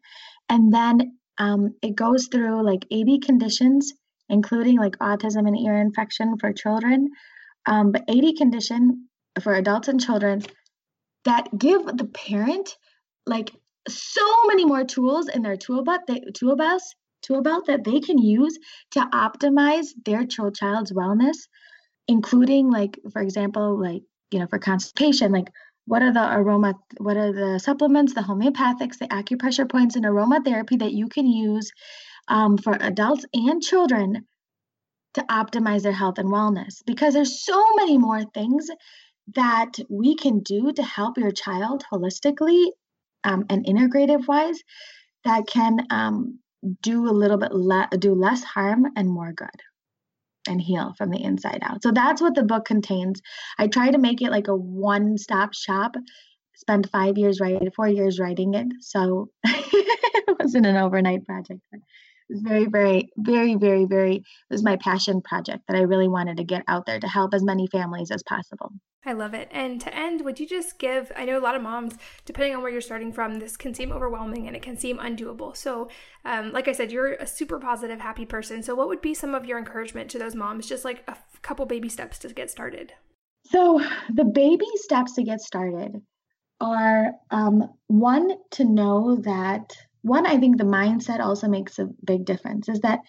[0.50, 3.94] And then um, it goes through like 80 conditions,
[4.30, 7.10] including like autism and ear infection for children,
[7.68, 9.08] um, but 80 condition
[9.42, 10.42] for adults and children
[11.26, 12.76] that give the parent
[13.26, 13.52] like
[13.88, 16.82] so many more tools in their tool belt, they, tool belt,
[17.22, 18.58] tool belt that they can use
[18.92, 21.36] to optimize their child's wellness,
[22.08, 24.02] including like, for example, like,
[24.32, 25.50] you know, for constipation, like
[25.88, 30.78] what are the aroma, what are the supplements, the homeopathics, the acupressure points and aromatherapy
[30.80, 31.72] that you can use
[32.28, 34.28] um, for adults and children
[35.14, 36.84] to optimize their health and wellness?
[36.86, 38.68] Because there's so many more things
[39.36, 42.66] that we can do to help your child holistically
[43.24, 44.62] um, and integrative wise
[45.24, 46.40] that can um,
[46.82, 49.62] do a little bit le- do less harm and more good
[50.48, 51.84] and heal from the inside out.
[51.84, 53.22] So that's what the book contains.
[53.58, 55.96] I try to make it like a one-stop shop.
[56.56, 58.68] Spend five years writing, four years writing it.
[58.82, 61.62] So it wasn't an overnight project.
[61.72, 61.82] But
[62.30, 64.16] it was very, very, very, very, very.
[64.16, 67.34] It was my passion project that I really wanted to get out there to help
[67.34, 68.72] as many families as possible.
[69.08, 69.48] I love it.
[69.52, 71.14] And to end, would you just give?
[71.16, 71.96] I know a lot of moms,
[72.26, 75.56] depending on where you're starting from, this can seem overwhelming and it can seem undoable.
[75.56, 75.90] So,
[76.26, 78.62] um, like I said, you're a super positive, happy person.
[78.62, 80.68] So, what would be some of your encouragement to those moms?
[80.68, 82.92] Just like a couple baby steps to get started.
[83.46, 83.82] So,
[84.14, 86.02] the baby steps to get started
[86.60, 92.26] are um, one to know that one, I think the mindset also makes a big
[92.26, 92.68] difference.
[92.68, 93.00] Is that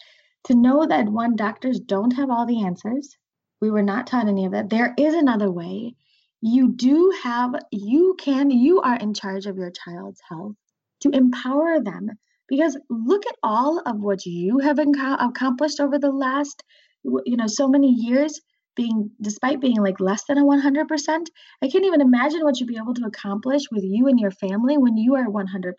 [0.44, 3.17] to know that one doctors don't have all the answers
[3.60, 4.70] we were not taught any of that.
[4.70, 5.94] There is another way.
[6.40, 10.54] You do have, you can, you are in charge of your child's health
[11.00, 12.10] to empower them.
[12.48, 16.62] Because look at all of what you have accomplished over the last,
[17.02, 18.40] you know, so many years
[18.78, 21.26] being despite being like less than a 100%
[21.62, 24.78] i can't even imagine what you'd be able to accomplish with you and your family
[24.78, 25.74] when you are 100%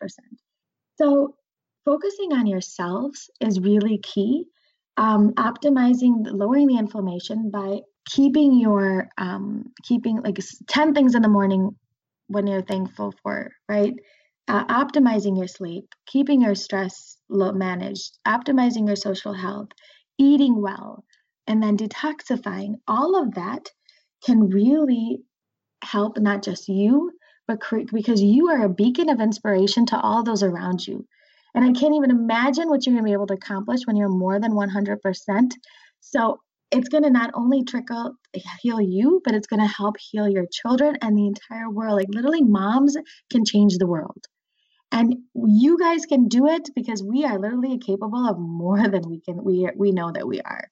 [0.97, 1.33] so
[1.85, 4.45] focusing on yourselves is really key
[4.99, 10.37] um, optimizing, lowering the inflammation by keeping your um, keeping like
[10.67, 11.71] 10 things in the morning
[12.27, 13.93] when you're thankful for, right?
[14.49, 19.69] Uh, optimizing your sleep, keeping your stress low managed, optimizing your social health,
[20.17, 21.05] eating well,
[21.47, 22.73] and then detoxifying.
[22.87, 23.69] All of that
[24.25, 25.21] can really
[25.83, 27.11] help not just you,
[27.47, 31.07] but cre- because you are a beacon of inspiration to all those around you.
[31.55, 34.09] And I can't even imagine what you're going to be able to accomplish when you're
[34.09, 35.51] more than 100%.
[35.99, 36.39] So
[36.71, 38.13] it's going to not only trickle
[38.61, 41.97] heal you, but it's going to help heal your children and the entire world.
[41.97, 42.95] Like literally, moms
[43.31, 44.25] can change the world.
[44.91, 49.19] And you guys can do it because we are literally capable of more than we
[49.21, 50.67] can we we know that we are.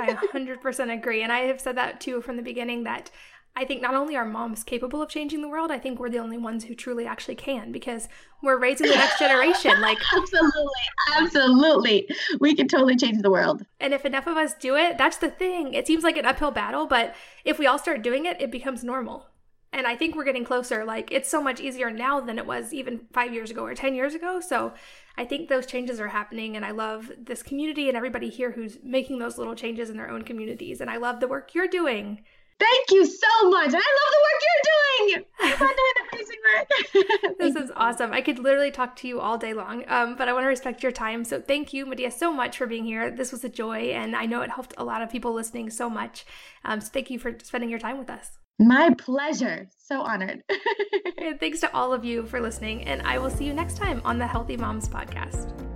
[0.00, 3.10] I 100% agree and I have said that too from the beginning that
[3.58, 6.18] I think not only are moms capable of changing the world, I think we're the
[6.18, 8.06] only ones who truly actually can because
[8.42, 9.80] we're raising the next generation.
[9.80, 10.72] Like absolutely,
[11.16, 13.64] absolutely, we can totally change the world.
[13.80, 15.72] And if enough of us do it, that's the thing.
[15.72, 17.14] It seems like an uphill battle, but
[17.46, 19.26] if we all start doing it, it becomes normal.
[19.72, 20.84] And I think we're getting closer.
[20.84, 23.94] Like it's so much easier now than it was even five years ago or 10
[23.94, 24.40] years ago.
[24.40, 24.74] So
[25.16, 26.56] I think those changes are happening.
[26.56, 30.10] And I love this community and everybody here who's making those little changes in their
[30.10, 30.80] own communities.
[30.80, 32.22] And I love the work you're doing.
[32.58, 33.66] Thank you so much.
[33.66, 35.24] And I love the work you're doing.
[35.58, 37.38] Doing amazing work.
[37.38, 38.12] this is awesome.
[38.12, 40.82] I could literally talk to you all day long, um, but I want to respect
[40.82, 41.24] your time.
[41.24, 43.10] So thank you, Madiha, so much for being here.
[43.10, 45.90] This was a joy, and I know it helped a lot of people listening so
[45.90, 46.24] much.
[46.64, 48.38] Um, so thank you for spending your time with us.
[48.58, 49.68] My pleasure.
[49.76, 50.42] So honored.
[51.18, 54.00] and thanks to all of you for listening, and I will see you next time
[54.04, 55.75] on the Healthy Moms Podcast.